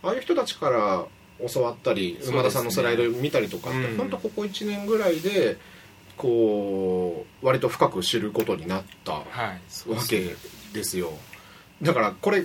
[0.02, 1.06] ああいう人たちから
[1.52, 3.96] 教わったり、馬田さんのスライド見たりとかって、うん。
[3.96, 5.56] 本当ここ1年ぐらいで
[6.18, 9.24] こう割と深く知ることになったわ
[10.08, 10.36] け
[10.74, 11.12] ですよ。
[11.80, 12.44] だからこれ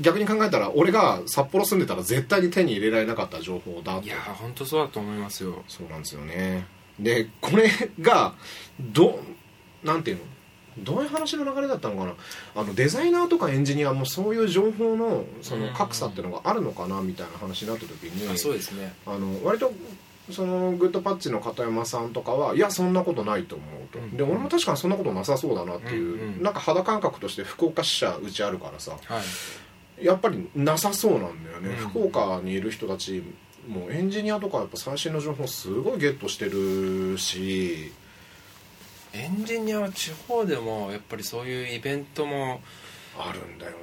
[0.00, 4.06] 逆に考えたら俺が札幌住んでたら絶対に手に入れられなかった情報だと。
[4.06, 5.62] いやー本当そうだと思いますよ。
[5.68, 6.66] そうなんですよね。
[6.98, 7.70] でこれ
[8.00, 8.34] が
[8.80, 9.20] ど
[9.84, 10.22] なんていうの？
[10.78, 12.14] どういう話の流れだったのかな？
[12.54, 17.02] あのデザイナーとかエンジニアもそういう情報のその格差っていうのがあるのかな？
[17.02, 18.94] みたいな話になった時にあそうですね。
[19.06, 19.70] あの割と
[20.32, 24.16] そのグッドパッチの片山さんとかはいやそんなことないと思うと、うん。
[24.16, 26.42] で俺も確かにそんなことなさそうだなっていう、うんうん。
[26.42, 29.20] なんか肌感覚として福岡支社うちあるからさは
[30.00, 30.04] い。
[30.04, 31.76] やっぱりなさそうなんだよね、うん。
[31.76, 33.22] 福岡にいる人たち
[33.68, 37.92] もうエンジニアとかやっぱ最新の情報すごいゲットしてるし。
[39.14, 42.62] エンジニアは地方でもやっぱりそういうイベントも
[43.18, 43.76] あるんだよね。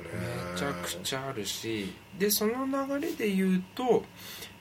[0.54, 1.94] めちゃくちゃあるし。
[2.18, 4.04] でその流れで言うと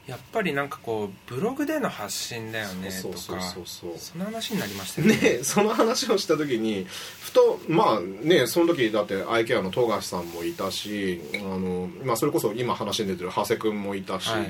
[0.09, 3.93] やっぱりなんかこうブログでの発信だよねとかそうそうそうそう。
[3.99, 5.17] その話になりましたよね。
[5.17, 6.87] ね、その話をした時に
[7.21, 14.41] ふとまあねその時だってアイケアの富樫さんもいたしあの、まあ、それこそ今話に出てる長谷君もいたし、はい。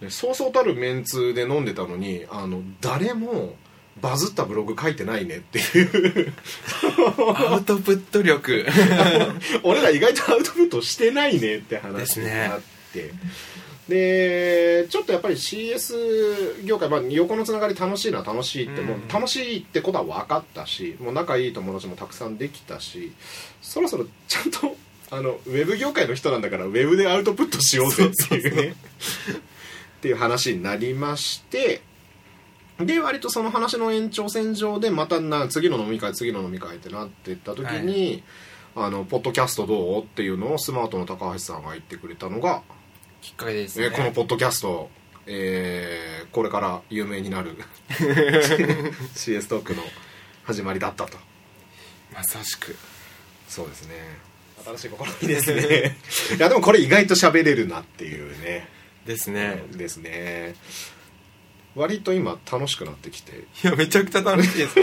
[0.00, 3.54] ねそうそうたるメンツで飲んでたのにあの誰も
[4.00, 6.32] バズったブログ書いてないねっていう。
[7.36, 8.66] アウトプット力。
[9.62, 12.60] 俺ら意外とアウトプットしてないねって話があっ
[12.92, 13.12] て。
[13.90, 23.12] でちょっとやっぱり CS 業界、まあ、横のつながり楽しいのは楽しいって、うんもう楽しいってことは分かったしもう仲いい友達もたくさんできたし
[23.60, 24.76] そろそろ ちゃんと
[25.10, 28.54] あのウェブ業界の人なんだからウェブでアウトプットしようぜっていう。
[28.54, 28.74] ね
[29.98, 31.82] っていう話になりまして
[32.78, 38.22] で割とその話の延長線上でまたな次の飲み会次の飲み会ってなってった時に、
[38.74, 40.02] あのポッドキャストどう？
[40.02, 42.62] っていうのをスマートの高橋さんが言ってくれたのが、
[43.20, 43.86] きっかけですね。
[43.86, 44.90] えーこのポッドキャスト、
[45.26, 47.56] えーこれから有名になる
[49.14, 49.82] CS トークの
[50.44, 51.18] 始まりだったと。
[52.14, 52.76] まさしく。
[53.48, 53.94] そうですね。
[54.64, 55.96] 新しい試みですね。
[56.36, 58.68] いやでもこれ意外と喋れるなっていうね。
[59.06, 59.62] ですね。
[59.72, 60.54] ですね
[61.76, 63.32] 割と今楽しくなってきて。
[63.64, 64.74] いやめちゃくちゃ楽しいです。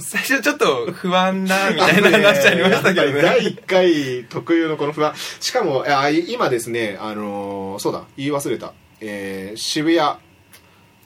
[0.00, 3.22] 最初ちょっと不安だみたいな話ありましたけどね。
[3.22, 5.14] 第1回特有のこの不安。
[5.40, 8.04] しかもあ今ですねあのーそうだ。
[8.16, 10.16] 言い忘れた、えー渋谷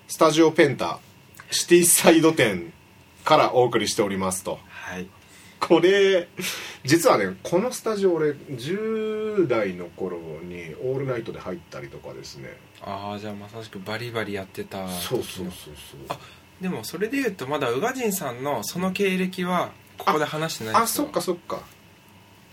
[0.08, 0.98] スタジオペンタ
[1.50, 2.72] シティサイド店
[3.24, 4.52] からお送りしておりますと。
[4.52, 4.60] はい
[5.68, 6.28] これ
[6.84, 12.56] 実はねこのスタジオ俺10代の頃にオールナイトで入ったりとかですね。
[12.82, 16.00] ああじゃあまさしくバリバリやってたそうそうそうそう。
[16.08, 16.18] あ
[16.60, 20.84] でもそれで言うとまだ宇賀神さんのその経歴はここで話してないですよ。
[20.84, 21.60] あそっかそっか。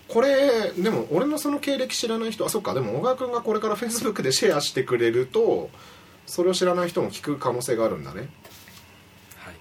[0.07, 2.73] これでも俺のその経歴知らない人あそっか。
[2.73, 5.69] でも小川君がこれからフェイスブックでシェアしてくれると
[6.25, 8.29] それを知らない人も聞く可能性があるんだね。
[9.35, 9.55] はい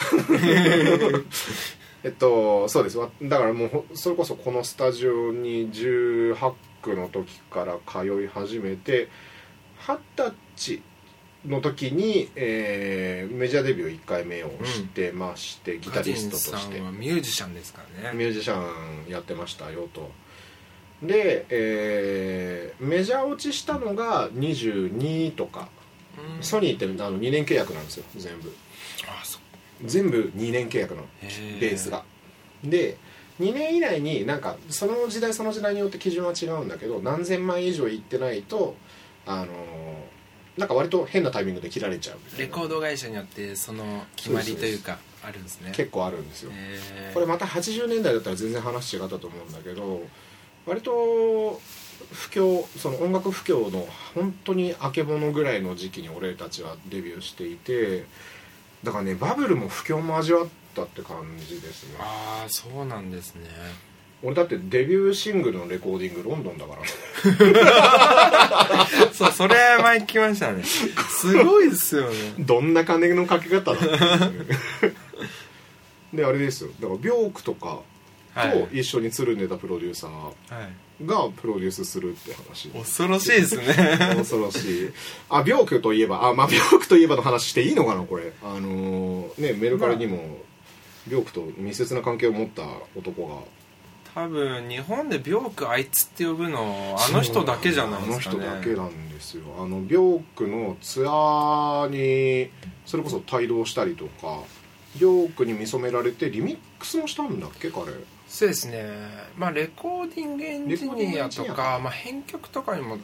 [2.02, 2.98] えっとそうです。
[2.98, 9.08] わだからもうほそれこそこのスタジオに18区の時から通い始めて
[9.86, 10.82] 二十歳
[11.46, 16.50] の時に、えーメジャーデビュー1回目をしてまして、ギタリストとして。
[16.50, 18.16] 神さんはミュージシャンですからね。
[18.16, 20.10] ミュージシャンやってましたよと。
[21.02, 25.68] で、えーメジャー落ちしたのが22とか、
[26.36, 26.42] うん。
[26.42, 28.52] ソニーってあの2年契約なんですよ全部。
[29.06, 29.38] あそ
[29.84, 32.04] 全部2年契約のベースが。
[32.64, 32.96] で
[33.40, 38.76] 2年以内になんかその時代その時代によって基準は違うんだけど何千万以上いってないと
[39.26, 39.48] あのー
[40.58, 42.18] なんか割と変なタイミングで切られちゃう。
[42.38, 45.72] レコード会社によってその決まりというかあるんですね。
[45.74, 46.50] 結構あるんですよ。
[47.14, 50.02] これまた80年代だったら全然話違ったと思うんだけど
[50.66, 51.60] 割と
[52.12, 58.04] 不況その音楽不況の本当にあけぼのぐらいの時期に俺たちはデビューしていて
[58.82, 61.96] だからねバブルも不況も味わったって感じですね。
[62.00, 63.46] ああそうなんですね。
[64.22, 66.82] 俺だってデビューシングルのレコーディングロンドンだから。
[69.12, 70.62] そうそれ前聞きましたね。
[70.62, 72.34] すごいですよね。
[72.38, 73.78] どんな金のかけ方だ
[76.12, 76.70] であれですよ。
[76.80, 77.78] だからビョークとかはい
[78.34, 80.30] と一緒につるんでたプロデューサーは
[81.00, 81.06] い。
[81.06, 82.68] がプロデュースするって話。
[82.68, 83.64] 恐ろしいですね。
[84.16, 84.90] 恐ろしい。
[85.28, 88.32] あビョークといえばあまあビョークといえばの話していいのかなこれ。
[88.42, 90.38] あのーねメルカリにも
[91.06, 92.62] ビョークと密接な関係を持った
[92.96, 93.36] 男が。
[94.12, 98.40] 多分日本でビョークあいつって呼ぶのあの人だけじゃないですかね。
[98.46, 99.42] あの人だけなんですよ。
[99.58, 102.50] あのビョークのツアーに
[102.84, 104.40] それこそ帯同したりとか
[104.96, 107.92] ビョークに見初められてリミックスもしたんだっけ彼
[108.30, 108.86] そうですね。
[109.36, 112.98] まあレコーディングエンジニアとか、まあ、編曲とかにも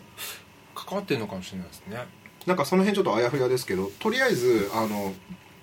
[0.73, 2.07] 関わってるのかもしれないですね。
[2.47, 5.13] なんかその辺ちょっとあやふやですけどとりあえずあの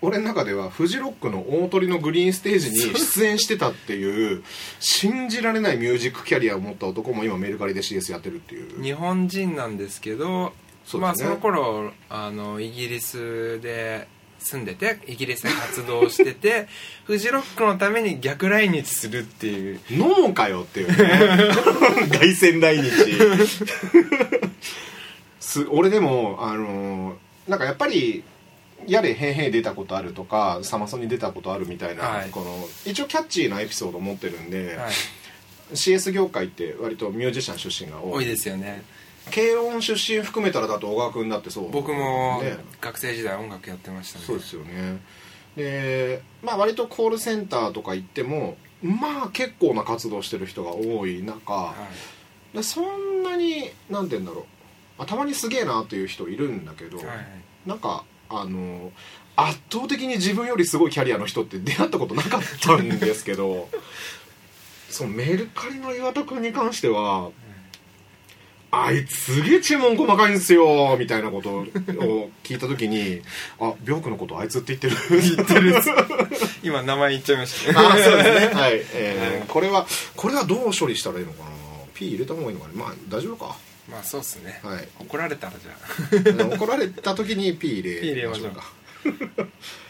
[0.02, 4.44] 俺の中ではフジロックの大鳥のグリーンステージに出演してたっていう
[4.82, 8.84] 信じられないミュージックキャリアを持った男も今メルカリで CS やってるっていう。
[8.84, 10.52] 日本人なんですけど
[10.84, 11.04] そね。
[11.04, 14.10] まあ、その頃あのイギリスで
[14.44, 16.68] 住んでてイギリスで活動してて
[17.06, 19.80] フジロックのために逆来日するっていう。
[19.90, 20.96] 飲もかよっていうね。
[22.12, 22.92] 凱旋来日。
[25.40, 27.18] す俺でもあの
[27.48, 28.24] なんかやっぱり
[28.88, 32.30] やれへんへん出たことあるとかサマソニ出たことあるみたいな、はい。
[32.30, 34.92] この一応キャッチーなエピソードを持ってるんで、はい。
[35.74, 38.14] CS 業界って割とミュージシャン出身が多い。
[38.14, 38.84] 多いですよね
[39.32, 41.72] 軽音出身含めたらだと小川君だってそう。
[41.72, 42.58] 僕もね。
[42.82, 44.26] 学生時代音楽やってましたね。
[44.26, 45.00] そうですよね。
[45.56, 51.74] でまあ割とコールセンターとか行ってもまあ結構な活動してる人が多い中、は
[52.54, 52.58] い。
[52.58, 54.44] でそんなになんて言うんだろう、
[54.98, 57.08] まあ、たまにすげえなっていう人いるんだけど、はい
[57.66, 58.92] なんかあの
[59.36, 63.70] 圧倒的に自分よりすごいキャリアの人って出会ったことなかったんですけど
[64.90, 67.32] そのメルカリの岩田君に関しては、
[68.76, 71.66] あいつすげえ注文細かいんですよみたいなことを
[72.44, 73.22] 聞いた時に
[73.60, 75.22] あビョークのことあいつって言ってる。
[75.22, 75.76] 言ってる
[76.64, 78.54] 今名前言っちゃいましたあそうですね。
[78.60, 81.50] はい、えーこれはこれはどう処理したらいいのかな
[81.94, 82.74] ？P 入れた方がいいのかな？
[82.74, 83.56] まあ大丈夫か？
[83.92, 84.88] まあそうっすね、はい。
[85.00, 86.56] 怒られたらじゃあ。
[86.56, 88.64] 怒られた時に P 入れ P 入れましょうか。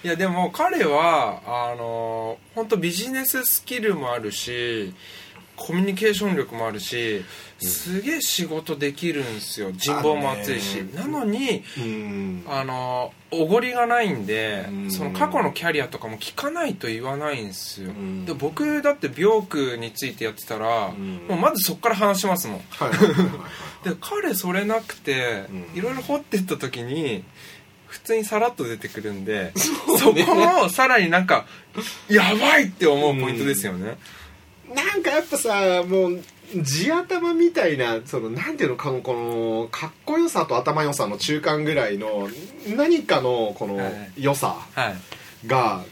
[0.03, 4.93] いやでも彼はあの本当ビジネススキルもあるし
[5.65, 7.23] コミュニケーション力もあるし
[7.59, 9.71] すげえ仕事できるんですよ。
[9.71, 10.79] 人望も厚いし。
[10.93, 12.43] なのにうん。
[12.49, 14.91] あのおごりがないんでうん。
[14.91, 17.91] その過去のキャリアとかも聞かないと言わないんですよ。
[17.91, 18.25] うん。
[18.25, 21.21] で僕だって病区についてやってたらん。
[21.29, 22.59] もうまずそっから話しますもん。
[23.89, 25.79] で彼それなくてうん。
[25.79, 27.23] いろいろ掘ってった時に
[27.93, 29.53] 普通にさらっと出てくるんで
[29.99, 31.45] そこもさらになんか
[32.09, 33.97] やばいって思うポイントですよね、
[34.73, 36.21] なんかやっぱさもう
[36.63, 42.29] 地頭みたいなそのなんていうのかのこのかっこよさと頭良さの中間ぐらいの
[42.75, 44.11] 何かのこのはい。
[44.17, 45.83] 良さはいが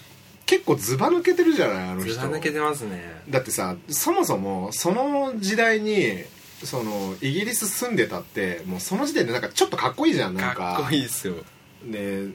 [0.45, 2.13] 結構ずば抜けてるじゃないあの人。
[2.13, 3.21] ずば抜けてますね。
[3.29, 6.23] だってさそもそもその時代に
[6.63, 10.75] そのイギリス住んでたってもうその時点でなんかちょっとかっこいいじゃんなんか。
[10.75, 11.35] かっこいいですよ。
[11.85, 12.27] で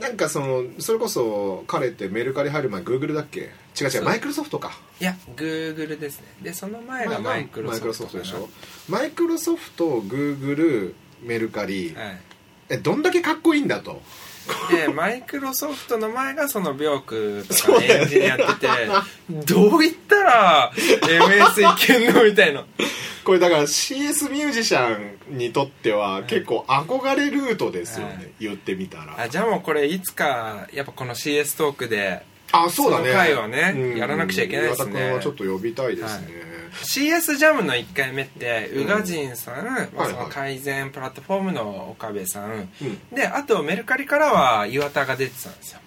[0.00, 3.40] なんかそのそれこそ彼ってメルカリ入る前グーグルだっけ？
[3.40, 4.02] 違う違そう。
[4.02, 4.78] うマイクロソフトか。
[5.00, 6.26] いやグーグルですね。
[6.42, 8.48] でその前がマイクロソフトマイクロソフトでしょ？
[8.88, 12.18] マイクロソフトグーグルメルカリ、はい。
[12.70, 14.00] えどんだけかっこいいんだと
[14.70, 17.96] でマイクロソフトの前がそのビョークとそうだよね。
[17.96, 22.64] かエンジニアやっててどう言ったら MS いけんのみたいな。
[23.24, 29.16] これだから CS ミュージシャンにとっては結構憧れルートですよね、はい言ってみたら。
[29.18, 32.22] あじゃあもうこれいつかやっぱこの CS トークで
[32.52, 33.12] あそうだね。
[33.12, 33.98] 回はねうん。
[33.98, 35.12] やらなくちゃいけないですね。
[35.12, 36.28] はちょっと呼びたいですね、
[36.82, 42.98] CS ジャムの1回目ってうん宇賀神さん、まあ、はいその改善プラットフォームの岡部さん、うん。
[43.14, 45.80] であとメルカリからは岩田が出てたんですよ。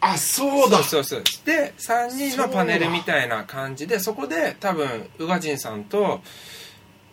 [0.00, 0.82] あそうだ。
[0.82, 1.46] そうそうそう。
[1.46, 6.20] で3人のパネルみたいな感じでそこで多分宇賀神さんと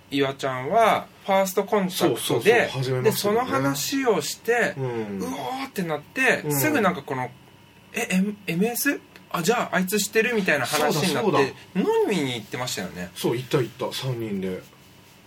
[0.09, 2.69] 岩ちゃんはファーストコンタクトで
[3.03, 4.85] でその話をして、うう
[5.19, 6.55] んおーってなって、うん。
[6.55, 7.29] すぐなんかこの
[7.93, 8.99] 「え M- MS?
[9.33, 13.11] あじゃああいつ知ってる?」みたいな話になって飲みに行ってましたよね。
[13.15, 13.85] そう行った行った。
[13.85, 14.61] 3人で。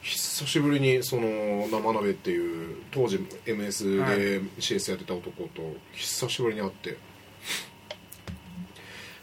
[0.02, 2.72] 久しぶりにその生鍋ってい。
[2.72, 6.90] う当時 MS はいで CS やってた男と久しぶりに会って、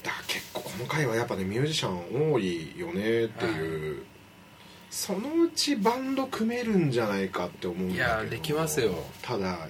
[0.04, 4.04] だから結構この回はやっぱねミュージシャン多いよねっていう、
[4.90, 8.22] そのうちバンド組めるんじゃないかって思うんだけど。
[8.22, 8.94] いやできますよ。
[9.22, 9.68] ただ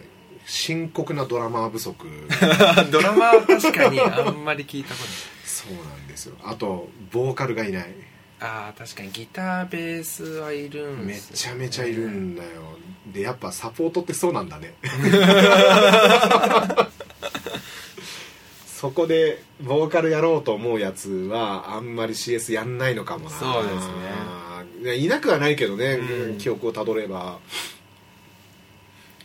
[0.51, 2.05] 深刻なドラマー不足。
[2.91, 5.15] ドラマは確かにあんまり聞いたことない。
[5.45, 6.35] そうなんですよ。
[6.43, 7.85] あとボーカルがいない。
[8.41, 12.49] ああ確かにギターベースはいるんめですよちゃめちゃいるんだよ。
[13.13, 14.73] でやっぱサポートってそうなんだね。
[18.67, 23.37] そこでボーカルやろうと思うやつはあんまり CS やんないのかもな。
[23.37, 24.97] そうですね。
[24.97, 26.37] いなくはないけどね、うん。
[26.39, 27.39] 記憶をたどれば、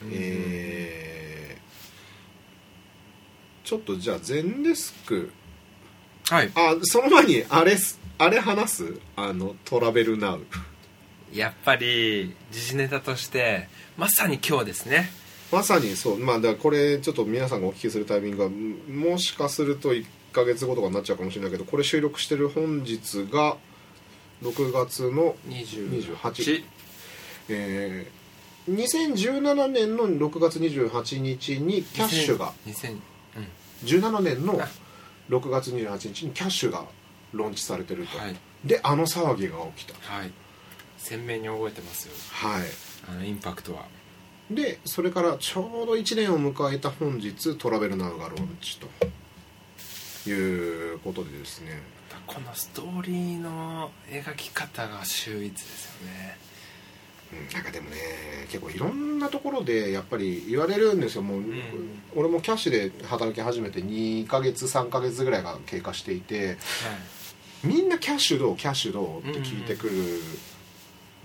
[0.03, 0.11] うん。
[0.13, 0.56] え
[3.67, 5.33] ちょっとじゃあ全デスク。
[6.31, 6.53] はい。
[6.55, 7.77] あその前にあれ
[8.19, 9.01] あれ話す？
[9.17, 10.47] あのトラベルナウ。
[11.35, 15.11] やっぱり時事ネタとしてまさに今日ですね。
[15.51, 16.19] まさにそう。
[16.19, 23.57] まあだこれちょっと皆さんがお聞きするタイミングがもしかすると1か月後とかになっちゃうかもしれないけどこれ収録してる本日が
[24.45, 26.65] 6月の28
[27.49, 32.53] えー、2017年の6月28日にキャッシュが。
[32.69, 33.16] 2020
[33.85, 34.59] 2017年の
[35.29, 36.85] 6月28日にキャッシュが
[37.33, 40.33] ローンチされてると、はい、であの騒ぎが起きた、はい、
[40.97, 42.15] 鮮明に覚えてますよ。
[42.33, 42.63] はい。
[43.09, 43.85] あのインパクトは。
[44.51, 51.83] でそれからちょうど1年を迎えた本日トラベルナウがローンチということでですね。
[52.27, 56.39] このストーリーの描き方が秀逸ですよね。
[57.33, 57.55] うん。
[57.55, 57.97] なんかでもね
[58.49, 61.23] 結構いろんなところでやっぱり言われるんですよ。
[61.23, 61.53] もう、ん。
[62.15, 66.57] 俺もキャッシュで働き始めて2ヶ月3ヶ月ぐらいが経過していて
[67.63, 69.93] みんなキャッシュどうキャッシュどうって聞いてくる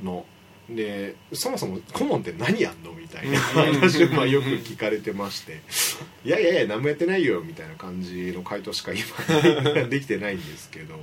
[0.03, 0.25] の、
[0.69, 5.61] でそもそも顧問って何やんのみたいな話をまあよく聞かれてまして。
[6.25, 9.03] いやいやいや何もやってないよみたいな感じの回答しか今
[9.89, 10.95] できてないんですけど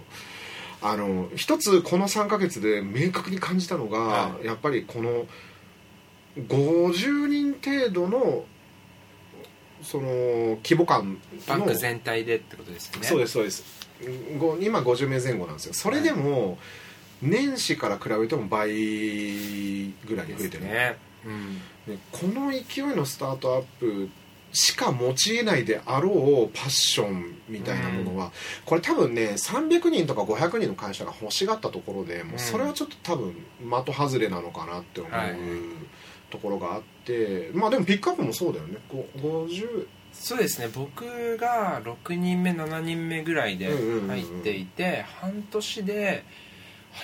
[0.80, 4.46] あの一つこの3ヶ月で明確に感じたのが、はい。
[4.46, 5.26] やっぱりこの
[6.36, 8.44] 50人程度の
[9.82, 13.06] その規模感のバンク全体でってことですよね。
[13.06, 13.88] そうですそうです。
[14.38, 15.74] ご今50名前後なんですよ。
[15.74, 16.58] それでも
[17.20, 20.96] 年始から比べても倍ぐらいに増えてる、ね。
[21.24, 21.58] うん。
[21.86, 24.08] でこの勢いのスタートアップ
[24.52, 28.32] しか用いないであろうパッションみたいなものは、
[28.64, 33.34] これ多分ね300人とか500人の会社が欲しがったところでもうそれはちょっと多分
[33.84, 35.36] 的外れなのかなって思うはい。
[36.30, 38.78] ところがあってまあでもピックアップもそうだよね。
[38.88, 40.68] こ50そうですね。
[40.74, 44.08] 僕が6人目7人目ぐらいでうんうんうんうん。
[44.08, 46.24] 入っていて半年で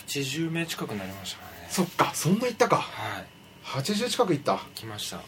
[0.09, 1.45] 80名近くなりましたね。
[1.69, 2.77] そっかそんないったか。
[2.77, 3.27] はい。
[3.65, 4.61] 80近くいった。
[4.75, 5.21] 来ました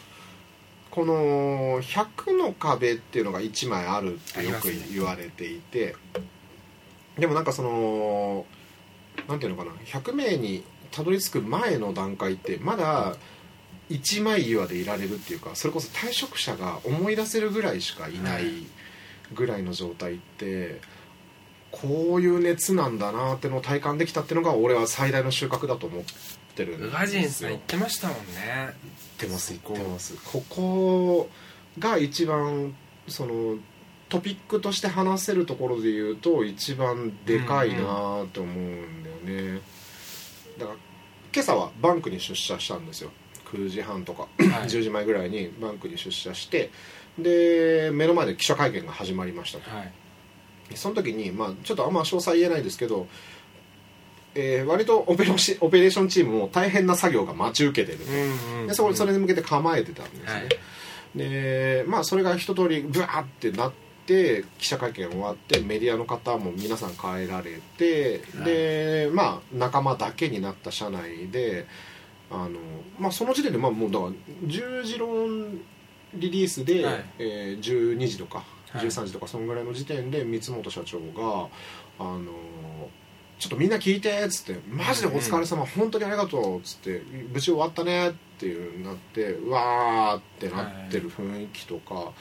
[0.96, 5.94] この100の壁っていうのが1枚あるってよく言われていて、
[7.18, 8.46] でもなんかその
[9.28, 13.14] なんていうのかな100名にたどり着く前の段階ってまだ
[13.90, 18.48] 一枚岩でいられるっていうかそれこそ退職者が思い出せるぐらいしかいなはい。
[18.48, 18.66] い
[19.34, 20.80] ぐらいの状態って
[21.72, 26.04] こういう熱なんだなってのを体感できたっていうのが俺は最大の収穫だと思っ
[26.56, 26.88] てるんですよ。
[26.88, 28.22] 宇賀神さん言ってましたもんね。
[28.56, 28.72] 言っ
[29.18, 30.16] てます言そこってます。
[30.24, 31.30] ここ
[31.78, 32.74] が一番
[33.06, 33.58] その
[34.08, 39.16] トピックとして話せるところで言うと一番でかいなと思うんだよ
[39.54, 39.60] ね、
[40.58, 40.78] だから
[41.34, 43.10] 今朝はバンクに出社したんですよ。
[43.52, 44.42] 9時半とかはい。
[44.68, 46.70] 10時前ぐらいにバンクに出社して
[47.18, 49.70] で目の前で記者会見が始まりましたと。
[49.70, 49.92] はい。
[50.74, 53.06] その時に、まあ、ちょっとあんま詳細言えないですけど、
[54.36, 58.04] えー割とオペレーシオペレーションチームも大変な作業が待ち受けてる。
[58.04, 58.66] と、うんうん。
[58.66, 60.48] でそこそれに向けて構えてたんですね、はい。
[61.16, 63.72] でまあそれが一通りブワーってなっ
[64.06, 68.44] て記者会見終わってメディアの方も皆さん帰られて、はい。
[68.44, 71.66] でまあ仲間だけになった社内で
[72.30, 72.50] あの、
[72.98, 74.10] まあ、その時点でまあもうだから
[74.48, 75.60] 10時論
[76.14, 77.04] リリースで、はい。
[77.18, 78.86] えー12時とかはい。
[78.86, 81.48] 13時とかそのぐらいの時点で三本社長が
[81.98, 82.32] あの
[83.38, 92.12] ちょっとみんな聞いてっつって「マジでお疲れ様、本当にありがとう」っつって「無事終わったね」っていうなってうわーってなってる雰囲気とか、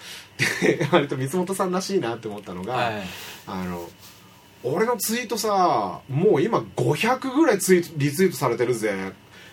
[0.61, 3.03] で 割と三本さんらしいなって思ったのが、はい。
[3.47, 3.89] あの
[4.63, 8.93] 俺のツイートさもう今500ぐらいツイートリツイートされてるぜ。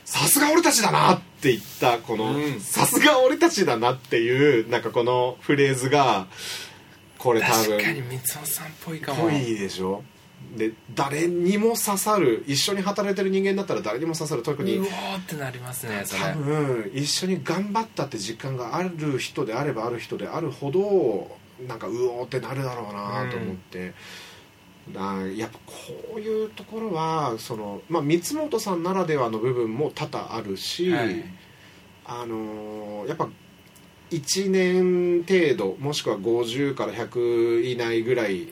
[0.04, 2.60] さすが俺たちだなって言ったこのうん。
[2.60, 6.26] さすが俺たちだなっていうなんかこのフレーズが
[7.18, 9.24] これ多分確かに三尾さんっぽいかも。
[9.24, 10.02] ぽいでしょ？
[10.56, 14.42] で誰にも刺さる一緒に働いてる人間だったら誰にも刺さる。
[14.42, 16.20] 特にうおーってなりますねそれ。
[16.20, 21.36] 多分一緒に頑張ったって実感がある人であればある人であるほど
[21.66, 23.94] なんかうおーってなるだろうなと思って、
[24.94, 25.72] あーやっぱこ
[26.16, 31.24] ういうところはその、まあ、三本さんならではの部分も多々あるし、はい。
[32.04, 33.28] あのーやっぱ
[34.10, 38.48] 1年程度もしくは50から100以内ぐらい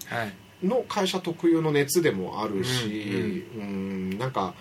[0.63, 4.55] の会社特有の熱でもあるし、うんなんか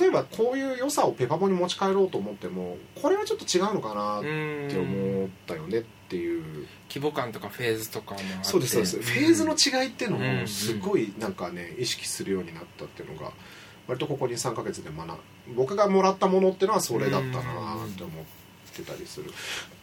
[0.00, 6.66] 例えばこういう良さをペパボに持ち帰ろうと思ってもこれはちょっと違うのかなって思ったよねっていう。
[6.90, 10.42] 規模感とかフェーズとかもそうですそうです、んフェーズの違いっていうのうん。
[10.42, 13.32] をすごいなんかね意識するようになったっていうのが
[13.86, 15.14] 割とここに3ヶ月で学ん
[15.54, 18.24] 僕がもらったものっていうのはそれだったなって思っ
[18.74, 19.32] てたりする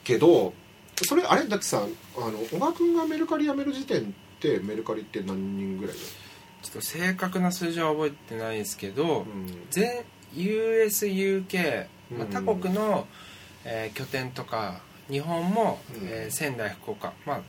[0.03, 0.53] けど
[0.95, 1.47] それあれ？
[1.47, 1.83] だってさ
[2.17, 9.67] あの小川君がメルカリ辞める時点ってメルカリって何人ぐらいちょっと正確な数字は覚えてないですけど、うん。
[9.69, 10.03] 全
[10.35, 12.27] USUK、まあ、うん。
[12.31, 13.07] 他国の、
[13.63, 16.07] えー拠点とか日本も、うん。
[16.07, 17.41] えー仙台福岡、まあ、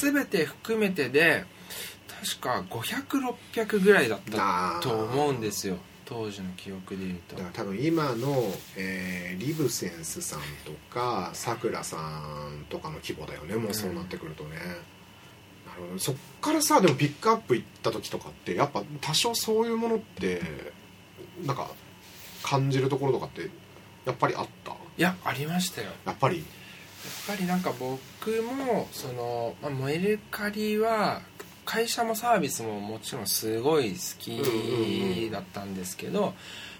[0.00, 1.44] 全て含めてで
[2.40, 5.76] 確か500600ぐらいだったと思うんですよ。
[6.04, 7.36] 当時の記憶でいうと。
[7.36, 8.42] だから多分今の、
[8.76, 13.56] えーリブセンスさんとかさくらさんとかの規模だよね。
[13.56, 14.68] もうそうなってくるとね、なる
[15.98, 20.40] そっからさでもピックアップ行った時とかってやっぱ多少そういうものって
[21.44, 21.70] なんか
[22.42, 23.50] 感じるところとかって
[24.04, 24.72] やっぱりあった？
[24.72, 25.90] いやありましたよ。
[26.06, 26.38] やっぱり？
[26.38, 26.46] やっ
[27.26, 31.22] ぱりなんか僕もその、まあ、メルカリは
[31.64, 36.34] 会社もサービスももちろんすごい好きだったんですけど、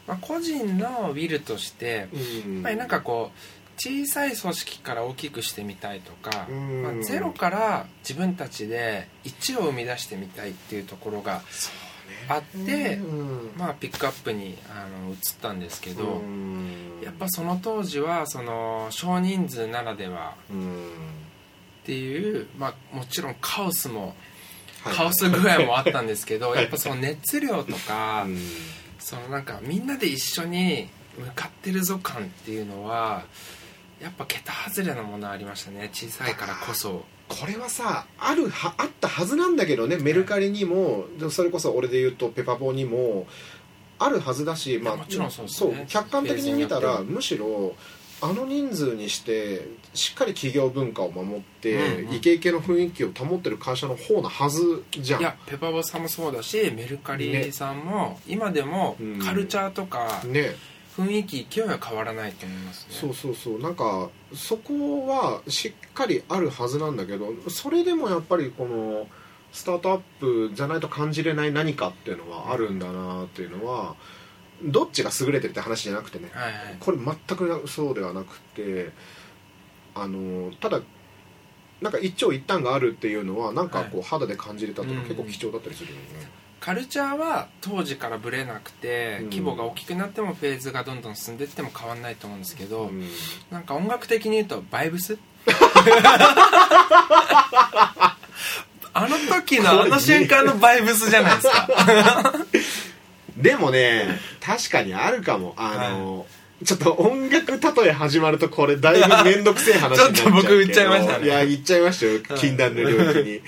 [0.07, 2.09] まあ、個人のビルとして
[2.45, 2.55] うん。
[2.55, 3.39] やっぱりなんかこう
[3.79, 6.83] 小さい組織から大きくしてみたいとか、うん。
[6.83, 11.43] まあ、ゼロから自分たちで1を生み出してみたいっていうところが
[12.29, 13.53] あって、うん。
[13.57, 17.01] まあ、ピックアップにあの移ったんですけど、うん。
[17.05, 24.17] やっぱその当時はその少人数ならではうんっていう、まあ、もちろんカオスも
[24.83, 24.95] はい。
[24.95, 28.39] カオス具合もあったんですけど、やっぱその熱量とか、うん。
[28.99, 33.25] そのなんかみんなで一緒に向かってるぞ感っていうのは
[34.01, 35.91] やっぱ桁外れなものありましたね。
[35.93, 37.05] 小さいからこそ。
[37.29, 39.99] これはさあるはあったはずなんだけどね。
[39.99, 43.27] メルカリにもそれこそ俺で言うとペパボにも
[43.99, 45.87] あるはずだし、まあ、もちろんそうですね。
[45.89, 47.75] 客観的に見たらむしろ
[48.21, 52.15] あの人数にしてしっかり企業文化を守って、うんうん。
[52.15, 55.21] イケイケの雰囲気を保ってる会社の方なはずじゃん。
[55.21, 59.19] いやペパボさんもそうだしメルカリさんも今でもうん。
[59.19, 60.55] カルチャーとかね
[60.99, 62.95] 雰囲気勢いは変わらないと思いますね。
[62.95, 63.61] そうそうそう。
[63.61, 69.07] なんかそこはしっかりあるはずなんだけどそれでもやっぱりこの
[69.53, 73.95] スタートアップじゃないと感じれない何かっていうのはあるんだなっていうのは
[74.63, 76.31] どっちが優れてるって話じゃなくてね。
[76.33, 76.77] はいはい。
[76.81, 78.91] これ全くそうではなくて
[79.95, 80.81] あのただ
[81.81, 86.03] なんか一長一短があるっていうのはなんかこう肌で感じれたっていうのは結構貴重だったりするよね、
[86.61, 89.25] カルチャーは当時からブレなくて、うん。
[89.27, 93.05] 規模が大きくなってもフェーズがどんどん進んでいっても変わんないと思うんですけど、うん。
[93.51, 95.19] なんか音楽的に言うとバイブス？
[98.93, 102.35] あの時のあの瞬間のバイブスじゃないですか。
[103.37, 105.55] でもね確かにあるかも。
[105.57, 106.27] あの、
[106.65, 110.43] ちょっと音楽例え始まるとこれだいぶ面倒くせえ話になっちゃうけど。
[110.43, 111.27] ちょっと僕言っちゃいましたね。
[111.27, 112.39] いや言っちゃいましたよ。
[112.39, 113.41] 禁断の領域に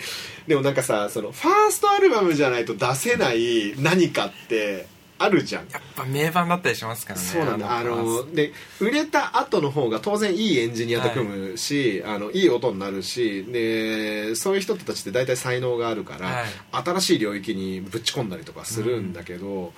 [0.51, 5.68] でもなんかさそのファーストアルバムじゃないと出せない何かってあるじゃん。
[5.70, 7.78] やっぱ名盤だったりしますからねそうなんだ。
[7.78, 16.46] あのので売れた後の方が当然いいエンジニアと組むし、い、あのいい音になるしでそういう人たちって大体才能があるから、はい。
[16.72, 19.72] 新しい領域にぶち込んだりとかするんだけど、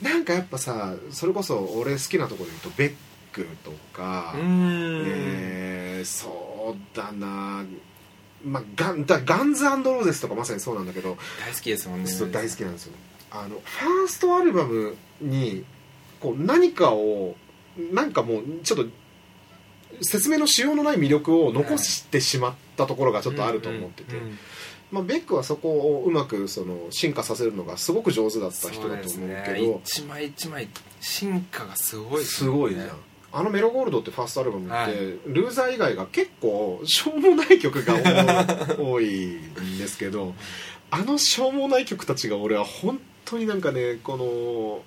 [0.00, 2.94] なんかやっぱさそれこそ俺好きなところで言うとベッ
[3.30, 7.62] クとか、えーそうだな
[8.44, 12.10] まあ、ガンだガンズローゼスとかまさにそうなんだけど、大好きですもんね。
[12.32, 12.92] 大好きなんですよ。
[13.30, 15.64] あのファーストアルバムに
[16.20, 17.34] こう何かを
[17.92, 18.86] なんかもうちょっと
[20.02, 24.16] 説明のしようのない魅力を残してしまったところがちょっとあると思ってて、
[24.90, 29.72] まあ、ベックはそこをうまくその進化させるのがすごく上手だった人だと思うけど。
[29.72, 29.80] ね。
[29.84, 30.68] 一枚一枚
[31.00, 32.88] 進化がすごいですすごいじゃん
[33.34, 34.94] あの「メロゴールド」ってファーストアルバムって、はい。
[35.26, 37.94] ルーザー以外が結構しょうもない曲が
[38.76, 40.34] 多 多いんですけど
[40.90, 44.82] あのしょうもない曲たちが俺は本当になんかねこの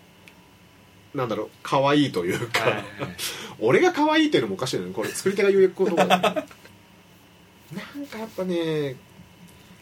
[1.14, 2.72] なんだろう可愛いというか、はい。
[2.74, 2.86] は い
[3.60, 8.96] 俺が可愛いっていうのもおかしいのよこれ作り手が言うことだ なんかやっぱね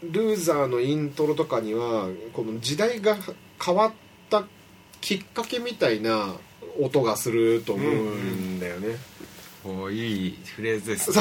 [0.02, 3.16] ルーザーのイントロとかにはこの時代が
[3.64, 3.92] 変わっ
[4.28, 4.44] た
[5.00, 6.34] きっかけみたいな
[6.80, 8.96] 音がすると思うんだよね、
[9.64, 11.10] おいいフレーズです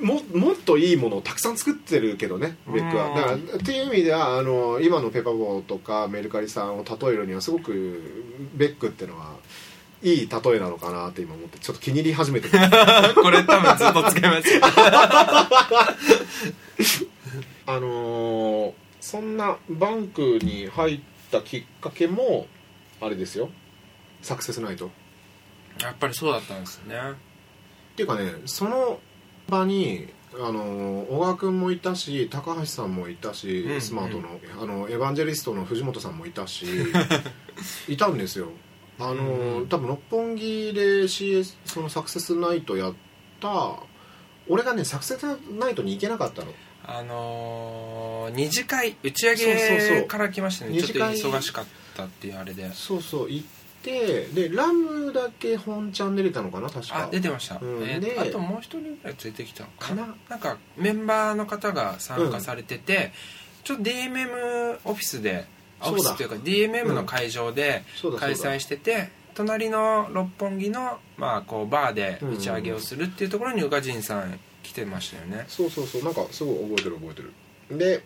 [0.00, 3.08] ももっといいものをたくさん作ってるけどねベックは。
[3.08, 3.14] うん。
[3.14, 8.02] だからっていう意味ではあの今のペパボーとかメルカリさんを例えるにはすごく
[8.54, 9.36] ベックってのは
[10.02, 12.52] いい例えなのかなって今思ってちょっと気に入り始めてる
[13.14, 14.52] これ多分ずっと使います。
[14.52, 14.60] よ
[17.66, 22.46] あのーそんなバンクに入ったったきっかけも
[23.00, 23.50] あれですよ。
[24.22, 24.90] サクセスナイト。
[25.80, 26.96] やっぱりそうだったんですね。
[26.96, 29.00] っていうかねその
[29.48, 34.28] 場にあの小川君もいたし高橋さんもいたし、うんスマートの
[34.60, 36.66] あのエヴァンジェリストの藤本さんもいたし
[37.88, 38.50] いたんですよ。
[38.98, 42.94] あの、うん多分六本木で CS そのサクセスナイトやっ
[43.40, 43.76] た
[44.48, 45.24] 俺がねサクセス
[45.58, 46.52] ナイトに行けなかったの
[46.86, 50.80] あのー二次会打ち上げから来ましたね。
[50.82, 51.64] ちょっと忙しかっ
[51.96, 52.72] たっていうあれで。
[52.72, 53.46] そうそう行っ
[53.82, 57.04] てでラムだけ本ちゃん出れたのかな確か。
[57.04, 57.82] あ出てました、うん。
[57.82, 60.02] えーであともう一人ぐらい連れてきたのかな。
[60.02, 60.16] かな？
[60.30, 63.12] なんかメンバーの方が参加されてて、
[63.62, 65.46] ちょっと DMM オフィスで
[65.80, 67.84] オフィスっていうか DMM の会場で
[68.18, 75.44] 開催してて、隣の六本木の、まあ、こうバーで打ち上げをするっていうところに宇賀神さん来てましたよね。
[75.48, 76.02] そうそうそう。
[76.02, 77.78] なんかすごい覚えてる覚えてる。
[77.78, 78.04] で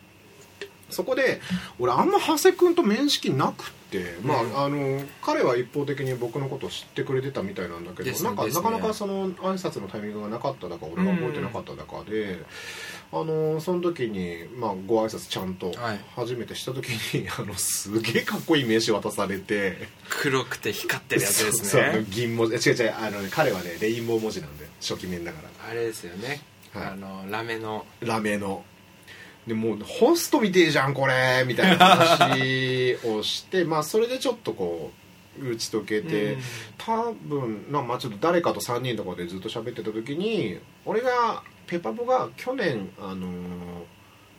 [0.90, 1.40] そこで
[1.78, 4.58] 俺あんま長谷君と面識なくって、まあうん。
[4.58, 12.38] あの彼は一方的に僕のことを知ってくれてたみたいなんだけど、ねなんかなかなかその挨拶のタイミングがなかっただか俺が覚えてなかっただかで、
[13.12, 16.00] あのその時に、まあ、ご挨拶ちゃんとはい。
[16.16, 26.40] 初めてした時に、 あのすげえかっこいい名刺渡されて黒くて光ってるやつですそうそう銀文字違う違うあの、ね、彼はねレインボー文字なんで初期面だからあれですよね、
[26.72, 26.86] はい。
[26.86, 27.84] あのラメの。
[28.00, 28.64] ラメの。
[29.46, 34.92] でもうホストみてえじゃんこれみたいな話をして まあそれでちょっとこ
[35.40, 36.42] う打ち解けて、うん。
[36.78, 43.26] 多分なまあちょっと誰かと3人とかでずっと喋ってた時に俺がペパボが去年あの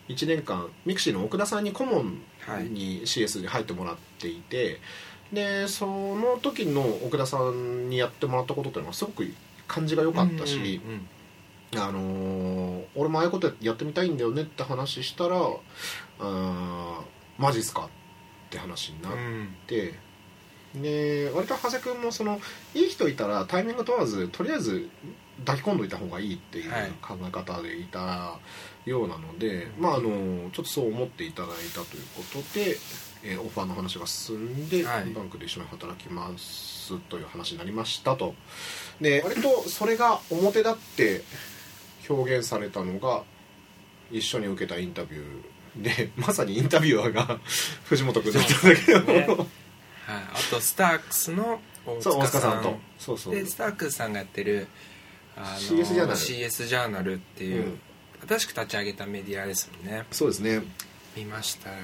[0.08, 2.22] ー、1年間ミクシーの奥田さんに顧問
[2.70, 4.80] に CS に入ってもらっていて、
[5.32, 9.32] でその時の奥田さんにやってもらったことっていうのはすごく
[9.68, 11.08] 感じが良かったし、うんうん
[11.76, 15.36] あのー俺もああいうことやってみたいんだよねって話したら
[16.20, 17.02] 「あー
[17.38, 17.86] マジっすか?」
[18.48, 19.56] って話になっうん。
[19.68, 19.94] て、
[20.76, 22.42] で割と長谷君もその
[22.74, 24.90] いい人いたらタイミング問わずとりあえず
[25.46, 26.92] 抱き込んどいた方がいいっていうはい。
[27.02, 28.40] 考え方でいた
[28.86, 32.78] ようなので、まああのちょっとそう思っていただいたということで、
[33.24, 35.06] えーオファーの話が進んで、はい。
[35.14, 38.34] バンクで一緒に働きますという話になりましたと。
[39.00, 41.24] で割とそれが表立って
[42.10, 43.24] 表現されたのが
[44.12, 47.40] 一緒に受けたインタビューで まさにインタビュアーが
[47.86, 49.14] 藤本君だったんだけど、ね。
[49.20, 49.48] はい、
[50.08, 52.80] あとスタークスの大そう大塚さんと。
[52.98, 53.36] そうそう。
[53.36, 54.68] でスタークスさんがやってる
[55.38, 56.20] あの CS ジャーナル。
[56.20, 57.80] CS ジャーナルっていう、うん。
[58.28, 60.06] 新しく立ち上げたメディアですもんね。
[60.12, 60.62] そうですね。
[61.16, 61.76] 見ましたよ。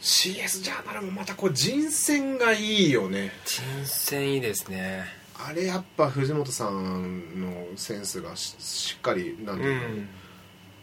[0.00, 3.32] CS ジャーナルもまたこう人選がいいよね。
[3.44, 10.08] 新鮮いいですねあれやっぱ藤本さんのセンスがししっかりなんてういうの、ん。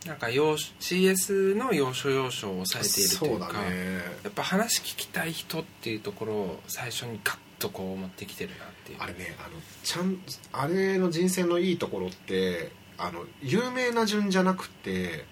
[0.05, 4.01] なんか要所 CS の要所要所を抑えているとそいううかだね。
[4.23, 8.97] やっぱ話聞きたい人っていうところを最初にガッとこう持ってきてるなっていう。
[8.99, 9.49] あれねあの
[9.83, 10.17] ちゃん
[10.51, 15.25] あれの人選のいいところってあの有名な順じゃなくて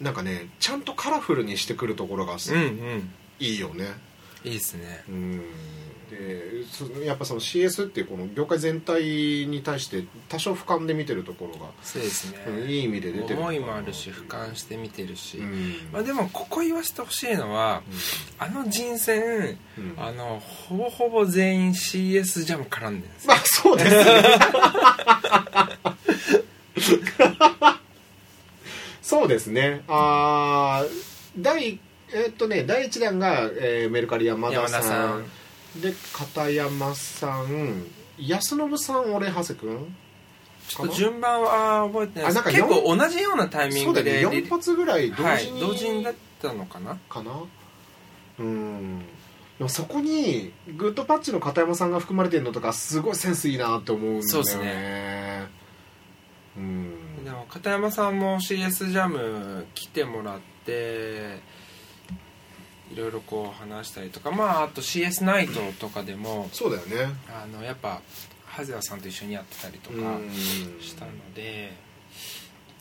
[0.00, 3.10] なんかねちゃんとカラフルにしてくるところがすうんうん。
[3.38, 3.86] いいよね。
[4.44, 5.04] いいですね。
[5.08, 5.42] うん
[6.12, 12.38] でそやっぱその CS っていうこの業界全体に対して多少俯瞰で見てるところが、そうですね。
[12.46, 15.74] うんいい意味で出てる思いもあるし俯瞰して見てるし、うん。
[15.90, 17.82] まあ、でもここ言わせてほしいのは
[18.38, 19.94] あの人選うん。
[19.96, 23.32] あのほぼほぼ全員 CS ジャム絡んでるんですよ。
[23.32, 23.90] まあそうです。
[23.90, 24.04] ね
[29.02, 29.82] そうですね。
[29.88, 30.88] あー
[31.38, 31.80] 第
[32.14, 34.82] えっとね第1弾が、えーメルカリ山田さん。
[34.82, 35.24] 山田さん
[35.80, 37.84] で片山さん。
[38.18, 39.96] 安信さん俺長谷君？
[40.68, 46.96] ちょっと順番は覚えてない結構四同じようなタイミンそうだねグでリ4発ぐらい同はい時に、同時にだったのかな？
[47.08, 47.32] かな？
[48.38, 48.98] うん。
[49.58, 54.28] でもそこにグッドパッチの片山さんが含まれてるのとかすごいセンスいいなって思うんだよね。
[54.28, 55.48] そうっすね。
[56.56, 57.24] うん。
[57.24, 61.40] でも片山さんも CS ジャム来てもらって
[62.92, 67.14] いろいろこう話したりとかまああと CS ナイトとかでもそうだよね。
[67.28, 68.00] あのやっぱ
[68.44, 70.30] ハゼラさんと一緒にやってたりとかうん。
[70.80, 71.72] したので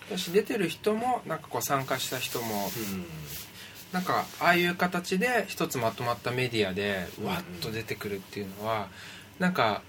[0.10, 3.06] 私出てる人もなんかこう参加した人もうん。
[3.94, 7.26] なんかああいう形で一つまとまったメディアでうん。
[7.28, 8.88] わっと出てくるっていうのは
[9.40, 9.82] なんか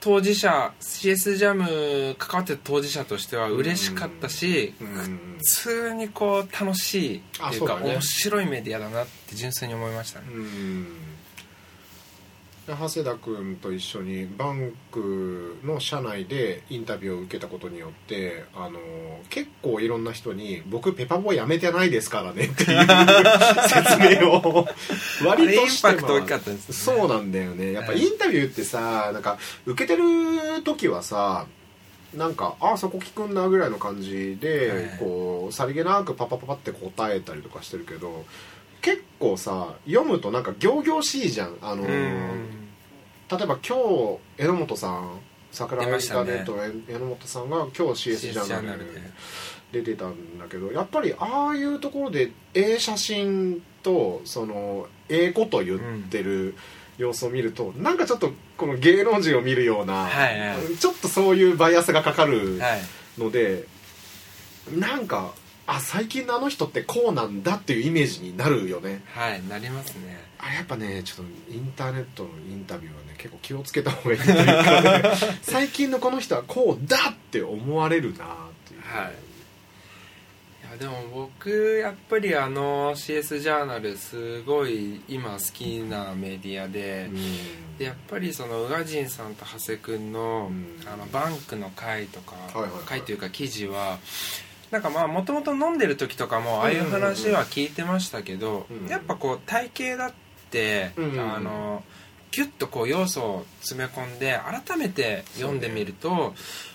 [0.00, 5.38] 当事者 CS ジャム関わってる当事者としては嬉しかったし、うん。
[5.38, 10.26] 普通にこう楽しいっていうか面白いメディアだなって純粋に思いましたね。
[10.32, 10.40] う
[12.76, 18.78] 長谷田君と一緒にバンクの社内でインタビューを受けたことによってあの
[19.28, 22.86] 結構いろんな人に「僕ペパボやめてないですからね」っていう
[23.68, 24.66] 説明を
[25.24, 26.74] 割としてインパクト大きかったですね。
[26.74, 27.72] そうなんだよね。
[27.72, 31.46] やっぱインタビューってさなんか受けてる時はさ
[32.14, 34.98] なんかあそこ聞くんだぐらいの感じで、はい。
[34.98, 38.24] こうさりげなくパパパパって答えたりとかしてるけど
[38.82, 41.56] 結構さ読むとなんか仰々しいじゃん。
[41.62, 42.59] あのうん
[43.30, 45.20] 例えば今日榎本さん
[45.52, 49.00] 桜井ットの榎本さんが今日 CS ジャーナルで。
[49.72, 56.56] 出てたんだけどやっぱりああいうところでええ写真とそのええこと言ってる
[56.98, 60.76] 様子を見ると、なんかちょっとこの芸能人を見るような、はいはい。
[60.76, 62.80] ちょっとそういうバイアスがかかるはい。
[63.18, 63.64] ので、
[64.70, 65.32] なんか
[65.72, 69.04] あ最近のあの人ってこうなんだっていうイメージになるよね。
[69.06, 70.18] はいなりますね。
[70.36, 75.02] あれやっぱねちょっとインターネットのインタビューはね結構気をつけた方がいいというか、ね、
[75.42, 78.28] 最近のこの人はこうだって思われるなっ
[78.66, 78.80] ていう。
[78.82, 79.14] はい。
[80.66, 87.78] いやでも僕やっぱりあの CS ジャーナルすごい今好きなメディアで、うん。
[87.78, 90.92] でやっぱりその宇賀神さんと長谷君の,、うん。
[90.92, 92.82] あのバンクの回とか、はいはいはい。
[92.86, 94.00] 回というか記事は
[94.70, 100.12] なんかまあもともと飲んでる時とかもああいう話は聞いてましたけど、うんやっぱこう体型だっ
[100.50, 101.82] て、うんあの
[102.32, 106.10] ギュッとこう要素を詰め込んで改めて読んでみると、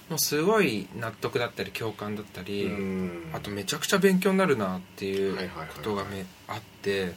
[0.10, 3.30] もうすごい納得だったり共感だったり、うん。
[3.34, 5.42] あとめちゃくちゃ勉強になるなっていうこ
[5.82, 7.14] とがめあって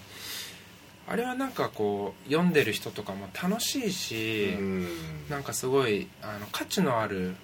[1.08, 4.86] あれはなんかこう読んでる人とかも楽しいし、うん。
[5.28, 7.34] なんかすごいあの価値のある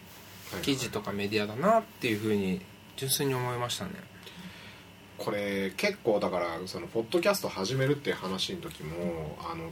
[0.62, 2.60] 記事とかメディアだなっていうふうに
[2.96, 3.92] 純粋に思いましたね。
[5.18, 9.70] これ結構だからそのポッドキャスト始めるっていう話の時もあの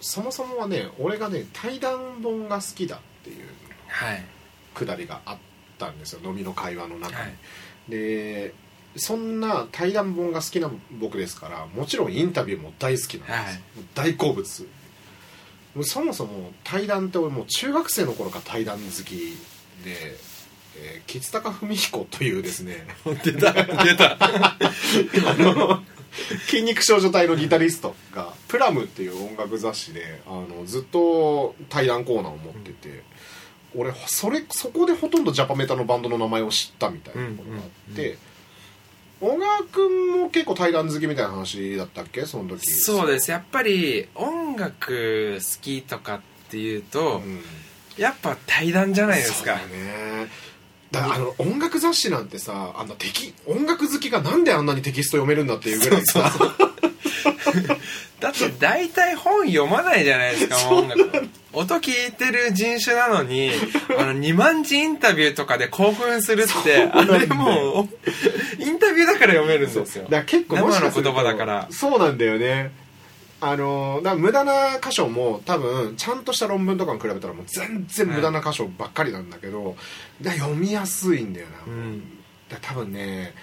[0.00, 3.46] そもそもはね俺がね対談本が好きだっていう
[3.88, 4.24] はい。
[4.74, 5.38] くだりがあっ
[5.78, 6.20] たんですよ。
[6.22, 7.34] 飲みの会話の中に、はい。
[7.88, 8.54] で
[8.96, 10.70] そんな対談本が好きな
[11.00, 13.60] 僕ですからもちろんインタビューも大好きなんです、はい。
[13.94, 14.68] 大好物。
[15.82, 19.36] そもそも対談って俺もう中学生の頃から対談好き
[19.84, 20.16] で、
[20.78, 22.86] えー、吉高文彦というですね
[23.24, 24.16] 出た出た。
[24.20, 25.82] あの
[26.46, 33.02] 筋肉少女隊のギタリストが「プラムっていう音楽雑誌であのずっと対談コーナーを持ってて、
[33.74, 37.60] 俺それそこでほとんどジャパメタのバンドの名前を知ったみたいなことがあ
[37.92, 38.16] って、
[39.20, 42.24] 小川君も結構対談好きみたいな話だったっけ？
[42.24, 42.70] その時。
[42.70, 43.30] そうです。
[43.30, 46.20] やっぱり音楽好きとかっ
[46.50, 47.42] ていうと、うん。
[47.98, 49.58] やっぱ対談じゃないですか。
[49.58, 49.84] そうだよ
[50.24, 50.30] ね
[50.90, 56.30] だからあの音楽雑誌なんてさあんなテキ音楽好きがなんであんなにテキスト読めるんだっていうぐらいさ。
[58.20, 61.28] だって大体本読まないじゃないですか音楽。
[61.52, 63.50] 音聞いてる人種なのに
[63.98, 70.04] あの2万字インタビューとかで興奮するってあれもうインタビューだから読めるんですよ。
[70.04, 71.66] だから結構生の言葉だから。
[71.70, 72.72] そうなんだよね
[73.40, 79.76] あのだ無駄な箇所も多分ちゃんとした論文とかに比べたらもう全然無駄な箇所ばっかりなんだけど、
[80.22, 82.00] だ読みやすいんだよな、うん。
[82.48, 83.34] だ多分ね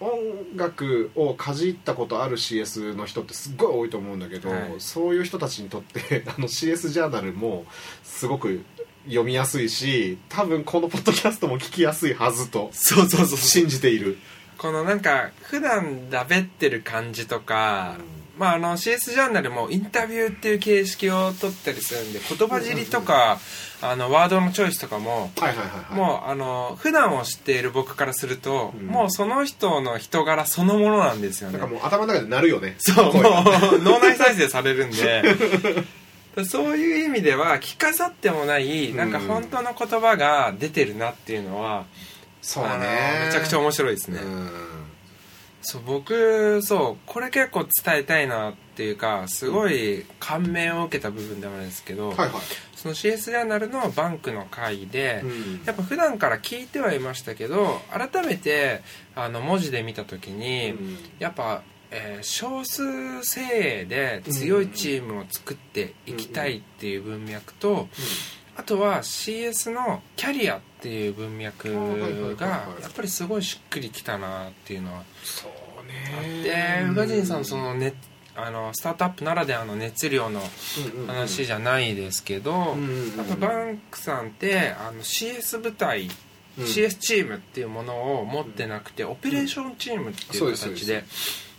[0.00, 4.74] 音楽をかじったことある CS の人ってすっごい多いと思うんだけど、はい。
[4.78, 7.66] そういう人たちにとって あの CS ジャーナルも
[8.04, 8.64] すごく
[9.06, 14.18] 読みやすいし多分このポッドキャストも聞きやすいはずとそうそうそう信じている。
[14.56, 17.96] このなんか普段だべってる感じとか、
[18.38, 23.38] まああの CS ジャーナルもインタビューっていう形式を取ったりするんで言葉尻とか、
[23.80, 25.94] あのワードのチョイスとかもはいはいはいはい。
[25.94, 28.86] もうあの普段を知っている僕からすると、うん。
[28.86, 31.58] もうその人の人柄そのものなんですよね。
[31.58, 32.76] なんかもう頭の中で鳴るよね。
[32.78, 33.14] そう。
[33.14, 33.22] もう
[33.82, 35.24] 脳内再生されるんで。
[36.44, 41.84] そういう意味では着飾ってもないなんか本当の言葉が出てるなっていうのは、
[42.42, 43.24] そうね。
[43.26, 44.50] めちゃくちゃ面白いですね、うん
[45.70, 52.30] そう僕そうこれ結構伝えたいなっていうかすごい感銘を受けた部分でもあるんですけど、はいはい。
[52.74, 55.62] その CS ジャーナルのバンクの会で、うん。
[55.66, 58.80] やっぱ普段から聞いてはいましたけど改めて
[59.14, 60.98] あの文字で見た時に、うん。
[61.18, 63.40] やっぱ、えー少数精
[63.82, 67.88] 鋭で強いチームを作っていきたいっていう文脈と、
[68.56, 72.46] あとは CS のキャリアっていう文脈が
[72.80, 75.02] やっぱりすごいしっくりきたなっていうのは
[76.16, 77.94] あってね宇賀神さんそのね
[78.36, 80.40] あのスタートアップならではの熱量の
[81.08, 86.08] 話じゃないですけど、うんうんうんあとバンクさんってあの CS 部隊、
[86.56, 86.64] うん。
[86.64, 91.04] CS チームっていうものを持ってなくて、オペレーションチームっていう形で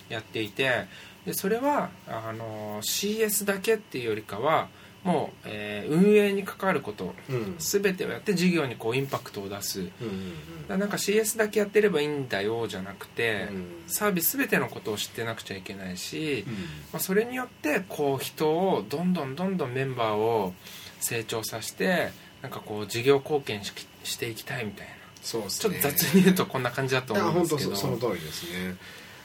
[0.10, 0.86] やっていて
[1.26, 4.68] でそれはあの CS だけっていうよりかは
[5.04, 7.56] もう、えー運営に関わることうん。
[7.58, 9.80] 全てをやって事業にこうインパクトを出す。
[9.80, 10.34] うんうん
[10.68, 13.66] らなんか CS だけやってればいいんだよじゃなくて、うん。
[13.88, 16.54] サービス全てのことを知ってなくちゃいけないし、うん。
[16.54, 16.60] ま
[16.94, 20.54] あ、それによってこう人をどんどんどんどんメンバーを
[21.00, 22.10] 成長させて
[22.42, 23.74] なんかこう事業貢献し
[24.04, 24.94] していきたいみたいな。
[25.22, 25.76] そうですね。
[25.76, 27.70] ちょっと雑に言うとこんな感じだと思うんですけど。
[27.72, 28.76] 本当そその通りですね。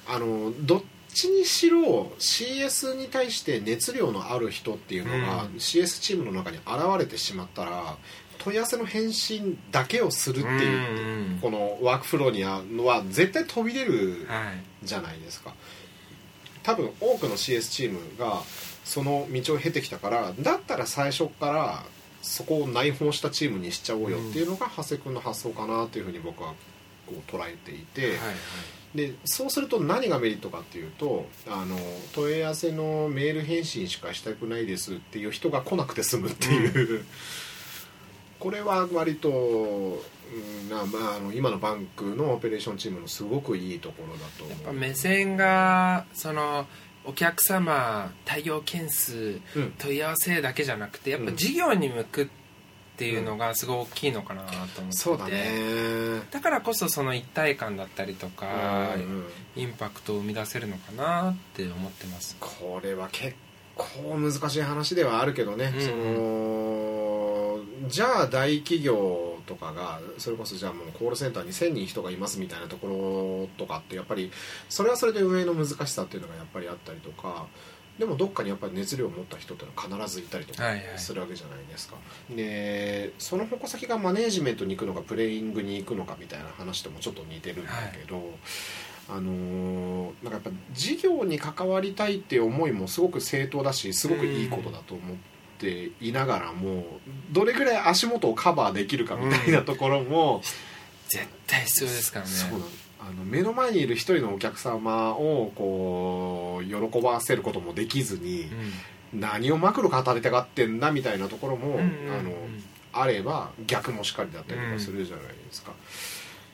[0.06, 0.82] あのどっ
[1.14, 5.50] ちにしろ CS に対して熱量のある人っていうのが、うん。
[5.56, 6.66] CS チームの中に現
[6.98, 7.96] れてしまったら
[8.38, 14.52] 問い合わせの返信だけをするっていう、うんこのワークフローにはのは絶対飛び出るは
[14.82, 14.86] い。
[14.86, 15.54] じゃないですか。
[16.62, 18.42] 多分多くの CS チームが
[18.84, 21.84] その道を経てきたからだったら最初から
[22.22, 26.54] そこを内包したチームにしちゃおうよっていうのが長谷君の発想かなというふうに僕は
[27.06, 28.20] こう捉えていて、はいはい
[28.94, 31.76] でそうすると何がメリットかっていうとあの
[32.14, 37.04] 問い合わせのメール返信しかしたくないですっていう人が来なくて済むっていう、
[38.38, 44.80] これは割と、うんまあまあ、あの今のバンクのオペレーションチームのすごくいいところだとやっぱ思う。
[44.80, 46.66] 目線がその
[47.04, 49.72] お客様対応件数うん。
[49.76, 52.43] 問い合わせだけじゃなくてやっぱ事業に向くって
[53.06, 56.20] いうのがすごい大きいのかなと思ってて、そうだね。
[56.30, 59.24] だからこそその一体感だったりとか、うんうん
[59.56, 62.36] インパクトを生み出せるのかなって思ってます。
[62.40, 63.36] これは結
[63.76, 66.84] 構難しい話ではあるけどね、うんその
[67.88, 74.30] じゃあ大企業とかがそれこそじゃあもうコールセンターに1000人人がいますみたいなところとかってやっぱり
[74.68, 77.46] それはそれで運営の難しさっていうのがやっぱりあったりとか
[77.98, 80.84] でもどっかにやっぱり熱量を持った人っていうのは必ずいたりとかはいはい。
[80.96, 81.96] するわけじゃないですか、
[82.30, 88.30] でその矛先がマネージメントに行くのかプレイングに行くのかみたいな話ともちょっと似てるんだけど、
[89.08, 95.16] あのーなんかやっぱ事業に関わりたいっていう思いもすごく正当だしすごくいいことだと思っ
[95.58, 96.84] ていながらも
[97.30, 100.42] どれぐらい足元をカバーできるかみたいなところも、
[101.08, 102.30] 絶対必要ですからね。
[102.32, 102.64] そうなの
[103.06, 108.46] あの目の前にいる一人のお客様をこう喜ばせることもできずに、
[109.12, 112.30] 何をマクロ語りたがってんだみたいなところも、うんうんうんあの
[112.96, 115.72] あれば逆もしかりだったりとかするじゃないですか、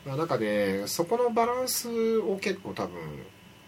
[0.07, 2.99] まあなんかねそこのバランスを結構多分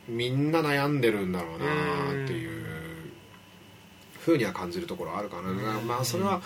[0.09, 2.65] みんな悩んでるんだろうなっていう
[4.21, 5.87] ふうには感じるところあるかな、うん。
[5.87, 6.41] まあそれは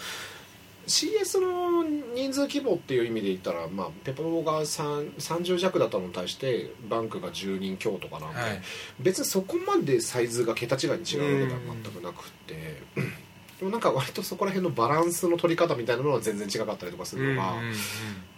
[0.86, 1.84] CS の
[2.14, 8.62] 人数規模っていう意味で言ったら、まあ、ペポが3 30弱だったのに対してバンクが10人強とかなんで、はい。
[9.00, 12.82] 別にそこまでサイズが桁違いに違うわけでは全くなくって、
[13.58, 17.54] でもなんか割とそこら辺のバランスの取り方みたいなのは全然違かったりとかするのが、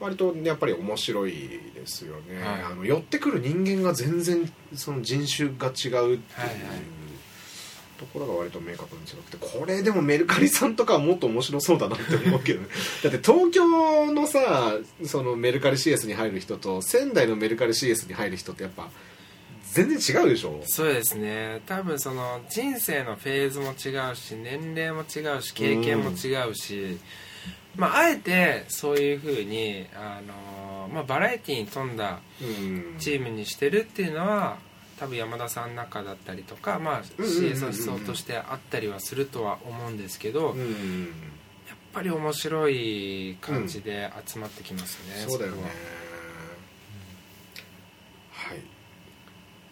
[0.00, 1.32] 割とやっぱり面白い
[1.74, 2.62] ですよね、はい。
[2.62, 6.97] あの寄ってくる人間が全然その人種が違うっていう、はいはい
[7.98, 12.68] ところが割と明確に違くてこれでもメルカリさんとかはもっと面白そうだなって思うけどね。
[13.02, 14.74] だって東京のさ
[15.04, 18.90] そのメルカリ CS に入る人と仙台のメルカリ CS に入る人ってやっぱ
[19.72, 20.62] 全然違うでしょ？
[20.66, 21.60] そうですね。
[21.66, 26.98] 多分その人生のフェーズも違うし年齢も違うし経験も違うし、
[27.76, 32.94] まあ、あえてそういうふうにあの、まあ、バラエティーに富んだうん。
[32.98, 34.56] チームにしてるっていうのは
[34.98, 37.52] 多分山田さんの中だったりとか、まあ、うんうんうんうん。
[37.52, 41.12] CS の思想としてあったりはするとは思うんですけど、やっうん
[41.92, 45.56] ぱり面白い感じで集まってきますね、そうだよね。
[45.58, 45.68] こは。
[48.50, 48.60] はい。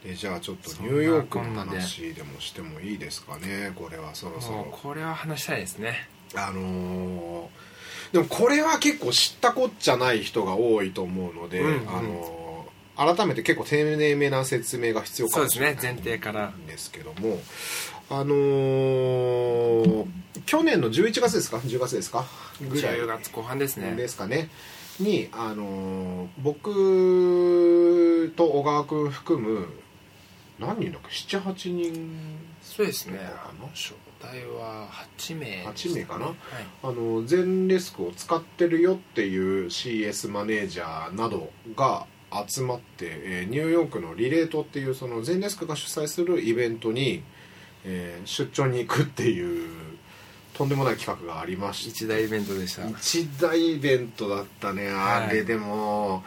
[0.09, 4.69] でじゃあちょっとニューヨークの話でもしてもいいですかねこれはそろそろ。
[4.71, 6.09] これは話したいですね。
[6.35, 7.47] あのー
[8.13, 11.89] でもこれは結構知ったこっちゃない人が多いと思うので、うんうん。
[11.89, 12.36] あのー
[12.97, 17.41] 改めて結構丁寧めな説明が必要かもしれないそうですね前提からんですけども
[18.09, 20.07] あのー
[20.45, 22.25] 去年の11月ですか？10月ですか？
[22.61, 22.99] ぐらい。
[22.99, 23.97] 10月後半ですね。
[23.97, 24.49] ですかね。
[25.01, 29.67] に、あのー僕と小川君含む
[30.61, 32.39] 何人だっけ？78人。
[32.63, 33.19] そうですね。
[33.23, 34.89] あの初代は
[35.19, 36.27] 8名8名かな？
[36.27, 36.37] はい。
[36.83, 42.07] あの全レスクを使ってるよっていう CS マネージャーなどが
[42.49, 47.23] 集まって、えーニューヨークのリレートっていうその全レスクが主催するイベントに、
[47.85, 49.97] えー出張に行くっていう
[50.57, 51.91] とんでもない企画がありまして。
[51.91, 52.89] 一大イベントでした。
[52.89, 56.25] 一大イベントだったねあれはいでも、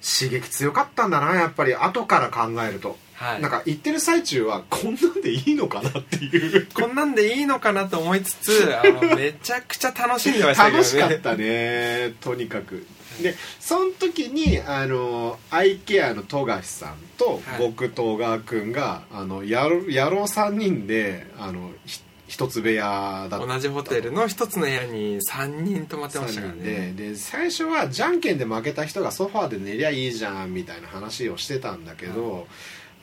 [0.00, 1.74] 刺激強かったんだなやっぱり。
[1.74, 3.42] 後から考えると、はい。
[3.42, 6.68] なんか行ってる最中はこんなんでいいのかなっていう。
[6.74, 10.78] こんなんでいいのかなと思いつつあのめちゃくちゃ楽しんでましたけどね。
[10.78, 12.86] 楽しかったねとにかく
[13.20, 17.58] でその時にあのアイケアの富樫さんとはい。
[17.58, 23.46] 僕と小川君があのやろ野郎3人であのひ一つ部屋だった。
[23.46, 27.10] 同じホテルの一つの部屋に3人泊まってましたから3人ねで。
[27.10, 32.46] で最初はじゃんけんで負けた人がソファーで寝りゃいいじゃんみたいな話をしてたんだけど、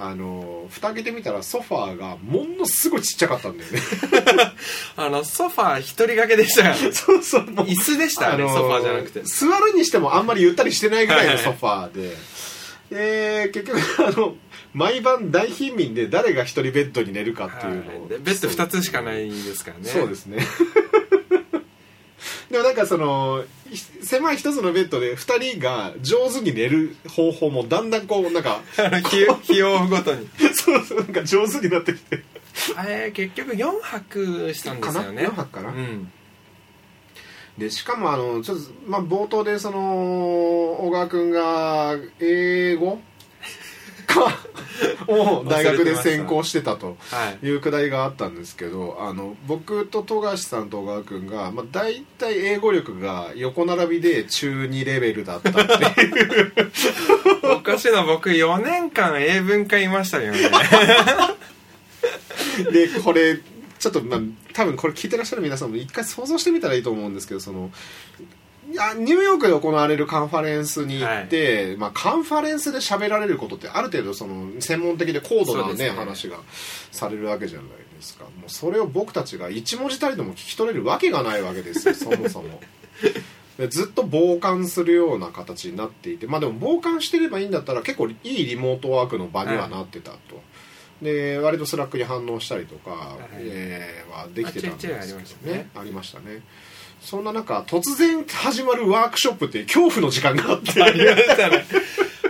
[0.02, 3.80] あの蓋開けてみたらソファーがものすごいちっちゃかったんだよね。
[4.96, 7.42] あのソファー一人掛けでしたから そうそう。
[7.44, 9.22] 椅子でしたねあのソファーじゃなくて。
[9.24, 12.18] 座るにしてもあんまりゆったりしてないぐらいのはいはいソファー
[12.90, 14.36] で、で結局 あの
[14.74, 18.10] 毎晩大貧民で誰が一人ベッドに寝るかっていうのを、はい。
[18.10, 19.84] でベッド2つしかないですからね。
[19.84, 20.38] そうですね
[22.50, 28.62] でもなんかそのひ狭い一つのベッドで2人が上手に寝る方法もだんだんこうなんか
[29.10, 30.28] 日日を追うごとに。
[30.54, 32.24] そうそうなんか上手になってきて。
[32.76, 35.24] あれ結局4泊したんですよね。
[35.26, 35.70] かな4泊かな？
[35.70, 36.12] うん。
[37.60, 39.80] でしかもあのちょっと、まあ、冒頭でその
[40.80, 43.00] 小川君が英語
[44.10, 44.40] か
[45.08, 47.46] を大学で専攻してたとはい。
[47.46, 56.54] いうくだりがあったんですけどあの僕と富樫さんと小川君が、まあ、大体英語力が横並びで中2レベルだったっていう。
[57.58, 60.40] おかしいな僕4年間英文科いましたよね。
[62.72, 63.40] でこれ
[63.80, 64.20] ちょっとまあ
[64.54, 67.72] 多分これ聞いてらっしゃる皆さんも一回想像してみたらいいと思うんですけどその
[68.72, 75.90] いやニューヨークで行われるカンファレンスに行って、まあ、カンファレンスで喋られることってある程度その専門的で高度な、ねね。
[75.90, 76.38] 話が
[76.92, 78.26] されるわけじゃないですか。
[78.26, 81.94] もうそれを僕たちが一文字たりとも聞き取れるわけがないわけですよ。
[81.96, 82.62] そもそも。
[83.58, 86.28] でずっと傍観するような形になっていて。
[86.28, 90.42] まあでも傍観してればいいんだったら結構いいリモートワークの場にはなってたと、
[91.02, 93.38] で割とスラックに反応したりとか、い。
[93.40, 95.70] えーはできてたんですけどあちょいちょいありましたね。
[95.76, 96.44] ありましたね
[97.02, 100.74] そんな中突然始まるワークショップっていう恐怖の時間があって。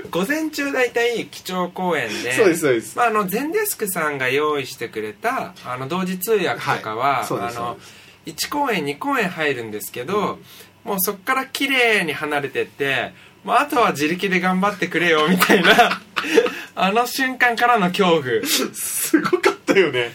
[0.10, 2.98] 午前中大体基調講演でそうですそうです。
[2.98, 7.78] まあ、あのゼンデスクさんが用意してくれたあの同時通訳とかは、はいあのそう
[8.26, 10.40] 1公演2公演入るんですけど、
[10.84, 13.14] もうそこから綺麗に離れてって
[13.44, 16.02] もうあとは自力で頑張ってくれよみたいな
[16.76, 18.24] あの瞬間からの恐怖。
[18.74, 20.12] すごかったよね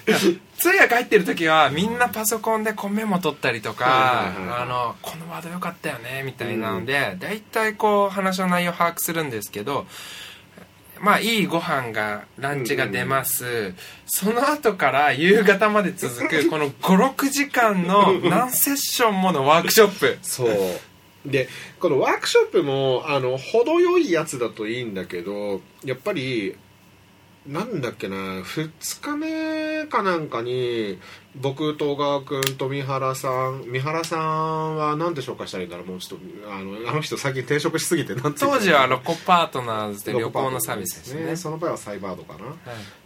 [0.65, 9.85] 通訳入ってる時はみんなパソコンでこうメモ取ったりとか、あのこのワードよかったよねみたいなので、大体こう話の内容把握するんですけど
[11.03, 13.75] まあいいご飯がランチが出ます、
[14.07, 20.19] その後から夕方まで続くこの 56時間の何セッションものワークショップ。
[20.23, 20.51] そう。
[21.27, 21.49] で
[21.79, 26.55] このワークショップもあの程よいやつだといいんだけどやっぱり
[27.47, 28.70] なんだっけな2
[29.03, 30.99] 日目かなんかに
[31.36, 41.36] 僕と小川君と三原さん三原さんは何で紹介したらいいんだろうもうちょっとあのあの人最近転職しすぎてなんて当時はロコパートナーズで旅行のサービスですね。
[41.36, 42.47] その場合はサイバードかな。
[42.47, 42.57] はい。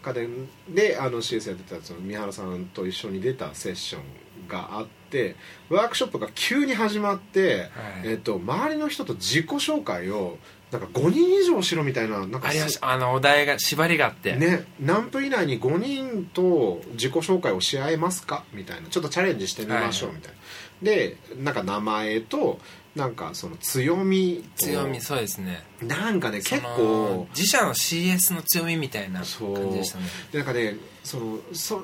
[0.03, 4.03] 家電であの CS やってたその三原さんと一緒に出たセッション
[4.49, 5.37] があって
[5.69, 7.71] ワークショップが急に始まって、
[8.05, 10.39] えっと周りの人と自己紹介を
[10.71, 12.51] なんか5人以上しろみたいななんか
[12.83, 18.45] あのお題が縛りがあって、ね、何分以内に5人と自己紹介をし合えますか？
[18.53, 18.89] みたいな。
[18.89, 20.19] ちょっとチャレンジしてみましょうはい。
[20.19, 20.39] みたいな、
[20.83, 22.59] でなんか名前と
[22.95, 25.63] なんかその強みと強みそうですね。
[25.83, 30.05] なんかね結構自社の CS の強みみたいなそう感じでしたね。
[30.33, 31.83] でなんかねそのそ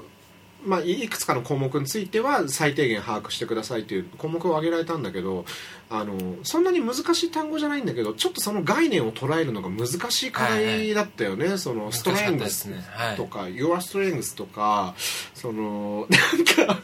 [0.66, 5.44] まあ、いいくつかの項目については最低限把握してくださいという項目を挙げられたんだけど
[5.90, 12.68] あのそんなに難しい単語じゃないんだけどちょっとその概念を捉えるのが難しい課題だったよね、その Strengths
[13.16, 14.94] とか、Your Strengths とか
[15.34, 16.06] その
[16.56, 16.82] なんか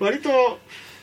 [0.00, 0.58] 割と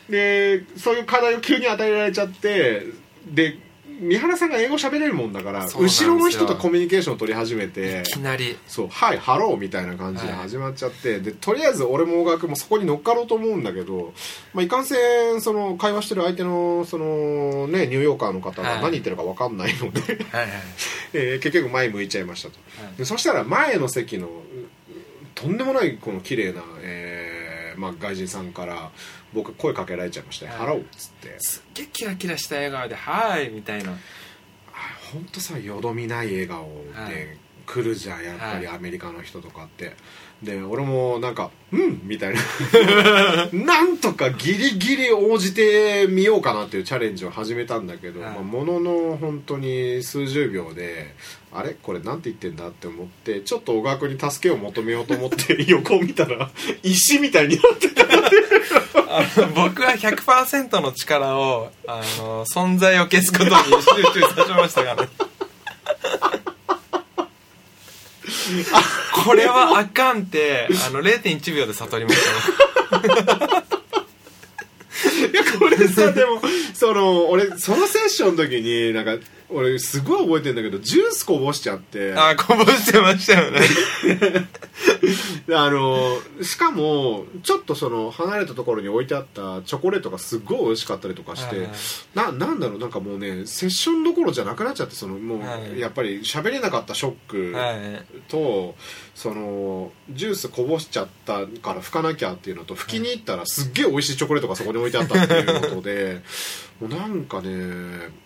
[0.10, 2.86] でそういう課題を急に与えられちゃって
[3.26, 3.58] で
[4.00, 8.58] 三原さんが英語喋れるもんだから後ろの人とコミュニケーションを取り始めていきなり。
[8.68, 14.14] そう「Hi hello」みたいな感じで始まっちゃって、でとりあえず俺も小川君もそこに乗っかろうと思うんだけど、
[14.54, 14.96] まあ、いかんせ
[15.32, 18.82] んその会話してる相手のその、ね、ニューヨーカーの方がはい。
[18.82, 20.02] 何言ってるか分かんないので、
[20.32, 20.52] はいはい。
[21.14, 22.98] えー結局前向いちゃいましたと、はい。
[22.98, 24.30] でそしたら前の席のう
[25.36, 28.92] とんでもないこの綺麗な、えーまあ、外人さんから
[29.36, 31.36] 僕声かけられちゃいまして「Hi hello」っつって。
[31.40, 33.98] すっげえキラキラした笑顔で「Hi」みたいな。
[35.14, 36.64] 本当さよどみない笑顔
[36.94, 37.14] はい。
[37.14, 39.96] で来るじゃんやっぱりはアメリカの人とかって、
[40.44, 42.42] で俺もなんか「うん」みたいな。
[43.52, 48.30] なんとかギリギリ応じてみようかなっていうチャレンジを始めたんだけど、はい。
[48.34, 51.16] まあ、ものの本当に数十秒で
[51.52, 56.52] あれこれなんて言ってんだって思ってちょっと小川君に助けを求めようと思って 横を見たら
[56.84, 58.06] 石みたいになってた
[59.56, 65.10] 僕は100%の力をあの存在を消すことに集中させましたからね。
[69.26, 72.18] これはあかんってあの0.1秒で悟りまし
[72.90, 73.06] たね。
[75.32, 76.42] いやこれさでも
[76.74, 79.18] その俺そのセッションの時になんか
[79.50, 82.14] 俺すごい覚えてんだけどジュースこぼしちゃって。
[82.14, 83.60] あこぼしてましたよね。
[85.56, 91.72] あのしかもちょっとその離れたところに置いてあったチョコレートがすっごい美味しかったりとかして、はいはい。
[92.16, 95.80] ななんだろうなんかもうねセッションどころじゃなくなっちゃってそのもう、はい。
[95.80, 98.76] やっぱり喋れなかったショックはいと、
[99.14, 106.22] そのジュースこぼしちゃったから拭かなきゃっていうのと拭きに行ったらすっげえ美味しいチョコレートがそこに置いてあったっていうことで
[106.82, 108.25] もうなんかね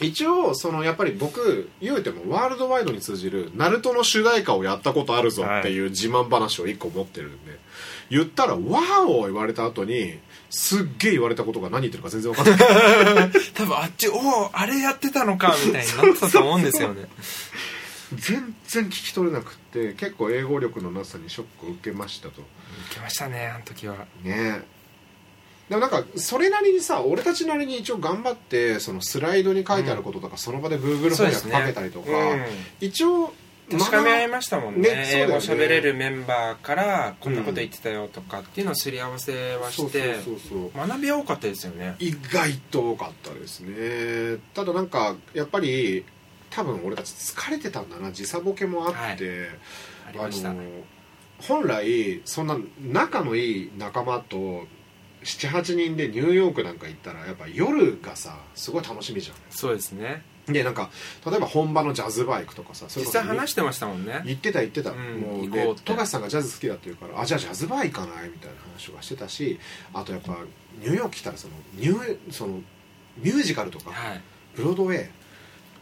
[0.00, 7.58] 一応そのやっぱり僕言うてもワールドワイドに通じるナルトの主題歌をやったことあるぞっていう自慢話を一個持ってるんで、
[8.10, 10.18] 言ったら「ワーオ!」言われた後に
[10.50, 13.30] すっげえ言われたことが何言ってるか全然分かんない。
[13.54, 17.08] 多分あっちおおあれやってたのかみたいになってたと思うんですよね。
[18.14, 22.40] 全然聞き取れなくって結構英語力のなさにショックを受けましたと。
[22.86, 24.06] 受けましたねあの時は。
[24.22, 24.62] ね
[25.68, 32.44] でもなんかそれなりにさ俺たちなりに一応頑張ってそのスライドに書いてあることとか、その場で Google 翻訳かけたりとか、うん。
[32.80, 33.32] 一応
[33.70, 34.80] 確かめ合いましたもんね。
[34.80, 40.16] ね英語喋れるメンバーからこんなこと言ってたよとかっていうのをすり合わせはして
[40.74, 41.96] 学びは多かったですよね。
[41.98, 44.38] 意外と多かったですね。
[44.54, 46.04] ただなんかやっぱり
[46.48, 48.10] 多分俺たち疲れてたんだな。
[48.10, 49.48] 時差ボケもあって、
[50.08, 50.50] ありました。
[50.50, 50.62] あの
[51.42, 54.66] 本来そんな仲のいい仲間と
[55.24, 60.22] 78人でニューヨークなんか行ったらやっぱ夜がさすごい楽しみじゃそうですね。
[60.50, 60.90] んでなんか
[61.26, 64.22] 例えば本場のジャズバイクとかさ実際話してましたもんね。
[64.24, 69.58] 言ってた言ってた、うんもう富樫さんがジャズ好きだって言うからあじゃあジャズバー行かないみたいな話がしてたし
[69.92, 70.36] あとやっぱ
[70.80, 72.60] ニューヨーク来たらそのニューその
[73.18, 74.20] ミュージカルとかはい。
[74.56, 75.08] ブロードウェイ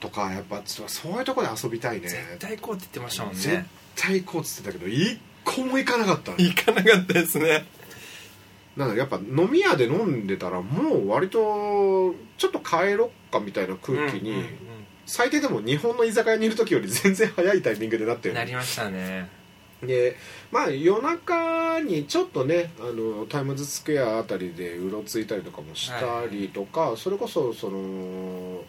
[0.00, 2.08] とかやっぱそういうとこで遊びたいね。
[2.08, 7.64] 絶対行こうって言ってましたもん絶ね対行こうっつってたけど一個も行かなかったね行かなかったですね
[8.76, 14.44] なんだやっぱ飲み屋で飲んでたらもう割とちょっと帰ろっかみたいな空気に、
[15.06, 19.28] 最低でも日本の居酒屋にいる時より全然早いタイミングでなってなりましたね。
[19.82, 20.16] で
[20.50, 28.60] まあ夜中にちょっとねあのタイムズスクエアあたりでうろついたりとかもしたりとか、それこそそのん、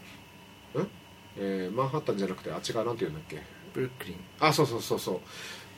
[1.38, 3.42] えーマンハッタンじゃなくてあっち側なんて言うんだっけ？
[3.74, 4.16] ブルックリン。
[4.40, 5.20] あそうそうそうそう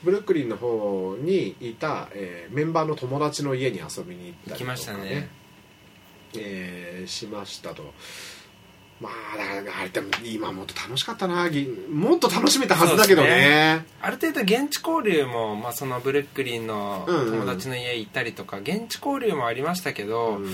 [0.04, 5.30] ブルックリンの方にいた、えーメンバーの友達の家に遊びに行ったりとか、行きましたね。
[6.38, 7.94] えーしましたと。
[9.02, 11.50] まあだからあれでも今もっと楽しかったな。
[11.50, 13.86] ぎもっと楽しめたはずだけどそうですね。
[14.02, 17.32] ある程度現地交流も、まあ、そのブルックリンのうんうん。
[17.32, 20.50] 友達の家行ったりとか、現地交流もありましたけど、うん。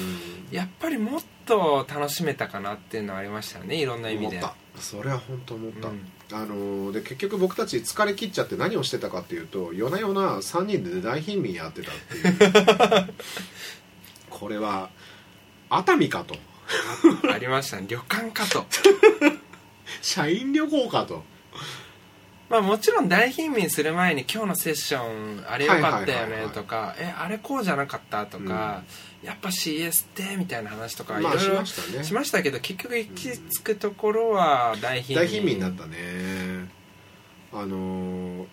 [0.52, 3.78] やっぱりもっと楽しめたかなっていうのはありましたよね。
[3.78, 4.40] いろんな意味で。
[4.78, 13.14] それは本当思った、うんあのーで結局僕たち疲れ切っちゃって何をしてたかっていうと夜な夜な3人で大貧民やってたっていう。
[14.30, 14.90] これは
[15.70, 16.36] 熱海かと。
[17.32, 17.86] ありましたね。
[17.88, 18.66] 旅館かと。
[20.02, 21.24] 社員旅行かと
[22.50, 28.84] まあもちろん大貧民する前に今日のセッションあれよかったよねとかえあれこうじゃなかったとか、
[29.24, 32.04] やっぱ CS ってみたいな話とかいろいろましたね。
[32.04, 35.26] しましたけど結局行き着くところは大貧民。
[35.26, 35.98] 大貧民だったね。
[37.52, 38.46] あのー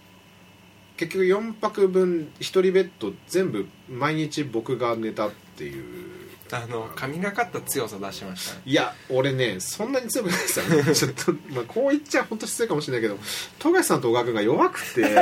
[0.96, 6.21] 結局4泊分1人ベッド全部毎日僕が寝たっていう
[6.52, 8.62] あの神がかった強さ出しましたね。
[8.64, 13.18] いや俺ねそんなに強くないですよ ちょっと、まあ、こう言っちゃ本当失礼かもしれないけど
[13.58, 15.00] 富樫さんと小川君が弱くて。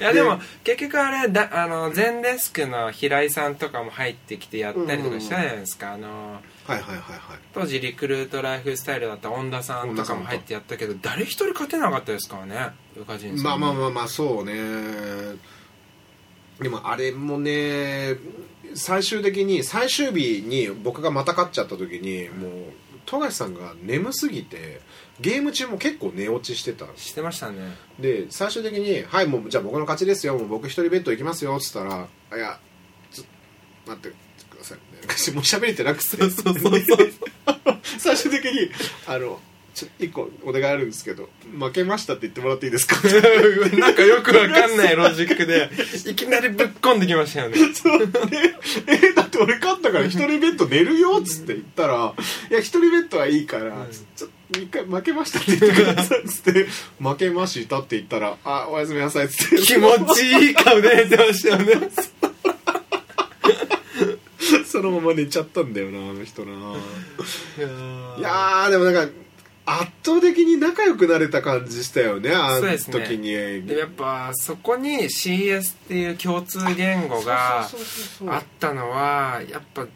[0.00, 7.38] いやでも結局あれだあの全デスクの平井さんとかも入ってきてやったりとかしたじゃないですか、あのはいはいはいはい。
[7.52, 13.42] 当時リクルートライフスタイルだった恩田さんとかも入ってやったけど誰一人勝てなかったですからね宇賀神さん。
[13.42, 14.54] まあまあまあまあそうね。
[16.60, 18.16] でもあれもね
[18.74, 22.52] 最終的に最終日に僕がまた勝っちゃった時にもう
[23.06, 24.80] 富樫さんが眠すぎて
[25.20, 26.86] ゲーム中も結構寝落ちしてた。
[26.96, 27.74] してましたね。
[27.98, 30.38] で最終的に「はいもうじゃあ僕の勝ちですよ。
[30.38, 32.60] もう僕一人ベッド行きますよ」っつったら「あいや
[33.10, 33.24] ちょ
[33.86, 34.16] 待って
[34.50, 36.16] ください」みたいなもう喋れてなくて。
[37.98, 38.70] 最終的に
[39.06, 39.40] 「あの
[39.78, 42.96] ちょ一個お願いあるんですけど負けましたって言ってもらっていいですか?
[43.78, 45.70] 」なんかよくわかんないロジックで
[46.10, 47.58] いきなりぶっこんできましたよね。
[47.72, 47.98] そう。
[48.00, 48.08] で
[48.88, 52.12] え だって俺勝ったから一人ベッド寝るよっつって言ったら
[52.50, 53.70] 「いや一人ベッドはいいから、うん。
[54.16, 56.66] ちょっと一回負けましたって言ってください」っつって
[56.98, 59.56] 「負けました」って言ったら「あおやすみなさい」っつって。
[59.58, 61.90] 気持ちいい顔で寝てましたよね。
[64.66, 66.52] そのまま寝ちゃったんだよなあの人な。
[66.52, 67.68] いや
[68.20, 69.12] やーでもなんか
[69.68, 73.32] 圧倒的に仲良くなれた感じしたよねあの時に。
[73.66, 79.86] でやっぱそこに CS っていう共通言語があったのはやっぱ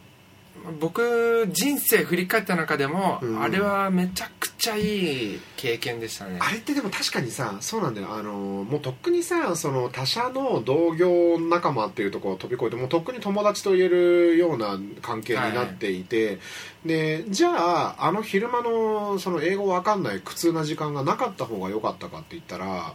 [0.80, 3.42] 僕人生振り返った中でも、うん。
[3.42, 6.38] あれはめちゃくちゃいい経験でしたね。
[6.40, 8.12] あれってでも確かにさそうなんだよ。
[8.12, 16.38] あのもうとっくにさその他社の同業仲間っていうところを飛び越えてもうとっくに友達と言えるような関係になっていて、
[16.84, 17.50] でじゃ
[17.98, 22.94] ああの昼間のその英語わかんない苦痛な時間がなかった方が良かったかって言ったら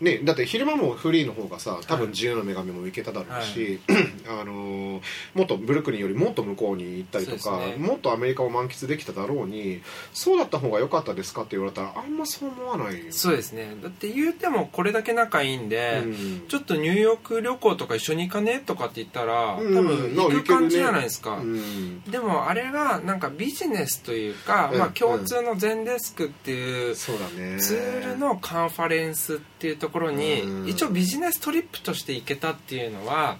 [0.00, 3.80] ね、だって昼間もフリーの方がさ多分自由の女神も行けただろうし、
[4.28, 5.00] あのー
[5.34, 7.76] もっとブルックリンよりもっと向こうに行ったりとか、ね。
[7.78, 13.76] もっとアメリカを満喫できただろうにそうだった方が良かったですかって言われたらあんまそう思わないよそうですね。
[13.82, 16.44] だって言うてもこれだけ仲いいんで、うん。
[16.48, 19.76] ちょっとニューヨーク旅行とか一緒に行かねとかって言ったら、うん。
[19.76, 22.02] 多分行く感じじゃないですか、うん。
[22.02, 24.78] でもあれがなんかビジネスというか、うん。
[24.78, 30.68] まあ、共通の全デスクっていうツールのカンファレンスっていうところにうん。
[30.68, 33.38] 一応ビジネストリップとして行けたっていうのは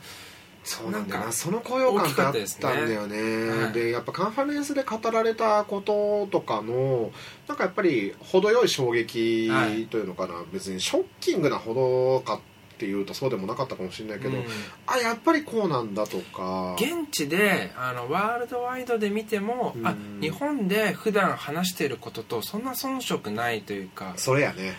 [0.69, 1.33] そうなんだよな。
[1.33, 3.49] その高揚感ってあったんだよ大きかったですね。
[3.49, 3.73] ねはい。
[3.73, 7.11] でやっぱカンファレンスで語られたこととかの
[7.47, 12.41] なんかやっぱり程よい衝撃はいというのかな、別にショッキングなほどかっ
[12.77, 14.45] ていうとそうでもなかったかもしれないけど、うん。
[14.87, 16.77] あやっぱりこうなんだとか。
[16.79, 20.21] 現地であのワールドワイドで見ても、あうん。
[20.21, 24.13] 日本で普段話していることとそんな遜色ないというか。
[24.17, 24.77] それやね。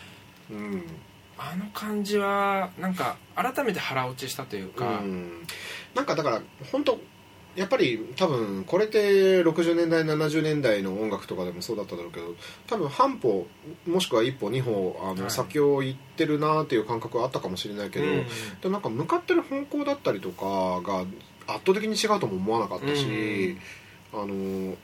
[0.52, 0.84] うん
[1.42, 5.48] あの感じはなんか改めて腹落ちしたというか、うん。
[5.96, 6.42] なんかだから
[6.72, 7.00] 本当
[7.56, 12.36] やっぱり多分これって60年代70年代の音楽とかでもそうだっただろうけど
[12.68, 13.48] 多分半歩
[13.88, 15.32] もしくは一歩二歩あのはい。
[15.32, 18.26] 先を行ってるなっていう感覚はあったかもしれないけど、うん。
[18.62, 21.06] でもなんか向かってる方向だったりとかが
[21.48, 23.58] 圧倒的に違うとも思わなかったし、
[24.14, 24.76] あの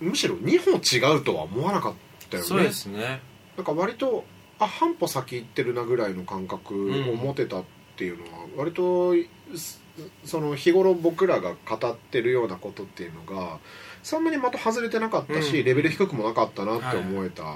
[0.00, 1.94] むしろ2歩違うとは思わなかっ
[2.28, 2.48] たよね。
[2.48, 3.20] そうですね。
[3.56, 4.24] なんか割と
[4.58, 6.74] あ半歩先行ってるなぐらいの感覚
[7.10, 7.64] を持てたっ
[7.96, 9.14] ていうのは割と
[9.56, 9.82] す
[10.24, 13.58] その日頃僕らが語ってるようなことっていうのが
[14.02, 15.64] そんなに的外れてなかったし、うん。
[15.64, 17.46] レベル低くもなかったなって思えたっ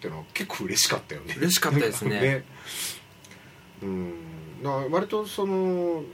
[0.00, 1.34] ていうのは結構嬉しかったよね。
[1.36, 2.44] 嬉しかったですね。
[3.82, 4.62] うん。
[4.62, 6.04] だ割とその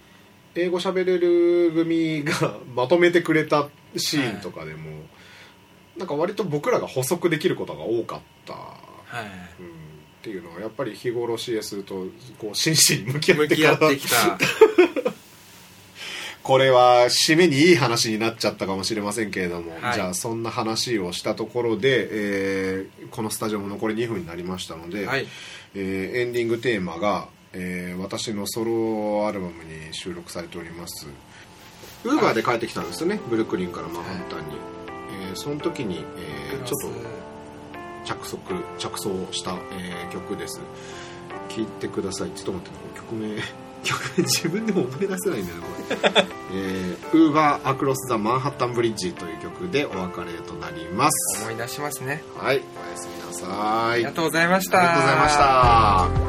[0.54, 5.02] 英語喋れる組が まとめてくれたシーンとかでも、
[5.98, 8.54] なんか割と僕らが補足できることが多かった。
[8.54, 9.26] はい。
[9.60, 9.83] うん
[10.24, 12.06] っていうのはやっぱり日頃 CS と
[12.38, 13.62] こう真摯に向き合っ向てき
[14.08, 14.38] た。
[16.42, 19.94] これは締めにいい話になっちゃったかもしれませんけれども、はい。
[19.94, 25.26] じゃあそんな話をしたところで、えーこのスタジオも残り2分になりましたので、はい。
[25.74, 31.06] えーエンディングテーマが、えー私のソロアルバムに収録されております。
[32.04, 34.56] ウーバーで帰ってきたんですよね、ブルックリンからマンハッタンに、
[35.28, 36.04] えーその時に、
[36.52, 37.23] えーちょっと
[38.04, 38.38] 着足
[38.78, 40.60] 着想した、えー曲です。
[41.48, 42.30] 聴いてください。
[42.30, 43.36] ちょっと待って曲名
[43.84, 46.26] 曲名自分でも思い出せないんだよなこれ。
[46.52, 51.42] えー「ウーバーアクロス・ザ・マンハッタン・ブリッジ」という曲でお別れとなります。
[51.42, 52.22] 思い出しますね。
[52.38, 53.94] はいおやすみなさい。
[53.94, 54.78] ありがとうございました。
[54.78, 55.36] ありがとうございまし
[56.18, 56.23] た